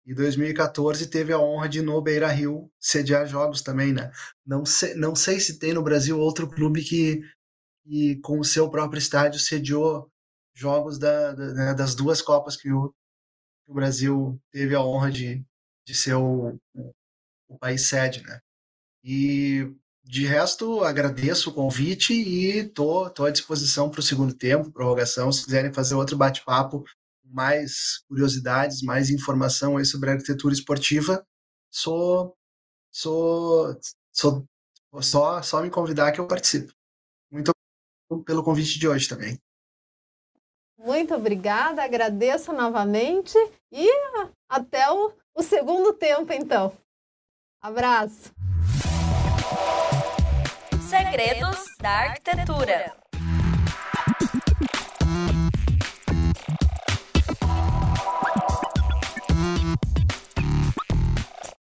E 0.04 0.14
2014 0.14 1.06
teve 1.06 1.32
a 1.32 1.38
honra 1.38 1.68
de 1.68 1.80
no 1.80 2.00
Beira 2.02 2.28
Rio 2.28 2.70
sediar 2.78 3.26
jogos 3.26 3.62
também, 3.62 3.92
né? 3.92 4.10
Não 4.44 4.66
sei, 4.66 4.94
não 4.94 5.14
sei 5.14 5.40
se 5.40 5.58
tem 5.58 5.72
no 5.72 5.82
Brasil 5.82 6.18
outro 6.18 6.48
clube 6.48 6.82
que, 6.82 7.22
que 7.84 8.16
com 8.16 8.38
o 8.38 8.44
seu 8.44 8.68
próprio 8.70 8.98
estádio 8.98 9.40
sediou 9.40 10.10
jogos 10.54 10.98
da, 10.98 11.32
da, 11.32 11.54
né, 11.54 11.74
das 11.74 11.94
duas 11.94 12.20
Copas 12.20 12.56
que 12.56 12.70
o, 12.72 12.90
que 12.90 13.70
o, 13.70 13.74
Brasil 13.74 14.38
teve 14.50 14.74
a 14.74 14.82
honra 14.82 15.10
de, 15.10 15.44
de 15.86 15.94
ser 15.94 16.14
o, 16.14 16.58
o 17.48 17.58
país 17.58 17.82
sede, 17.88 18.22
né? 18.22 18.40
E 19.02 19.72
de 20.04 20.26
resto, 20.26 20.82
agradeço 20.82 21.50
o 21.50 21.54
convite 21.54 22.12
e 22.12 22.68
tô, 22.68 23.08
tô 23.10 23.24
à 23.24 23.30
disposição 23.30 23.90
para 23.90 24.00
o 24.00 24.02
segundo 24.02 24.34
tempo, 24.34 24.72
prorrogação. 24.72 25.30
Se 25.30 25.44
quiserem 25.44 25.72
fazer 25.72 25.94
outro 25.94 26.16
bate-papo, 26.16 26.84
mais 27.24 27.98
curiosidades, 28.08 28.82
mais 28.82 29.10
informação 29.10 29.76
aí 29.76 29.84
sobre 29.84 30.10
arquitetura 30.10 30.52
esportiva, 30.52 31.24
sou, 31.70 32.36
sou, 32.90 33.78
sou 34.12 34.46
só, 35.00 35.40
só 35.42 35.62
me 35.62 35.70
convidar 35.70 36.10
que 36.12 36.20
eu 36.20 36.26
participo. 36.26 36.72
Muito 37.30 37.52
obrigado 38.10 38.24
pelo 38.24 38.42
convite 38.42 38.78
de 38.78 38.88
hoje 38.88 39.08
também. 39.08 39.38
Muito 40.76 41.14
obrigada, 41.14 41.84
agradeço 41.84 42.52
novamente 42.52 43.36
e 43.70 43.86
até 44.48 44.90
o, 44.90 45.12
o 45.34 45.42
segundo 45.42 45.92
tempo, 45.92 46.32
então. 46.32 46.76
Abraço! 47.60 48.39
Segredos 50.90 51.66
da 51.80 51.88
Arquitetura. 51.88 52.99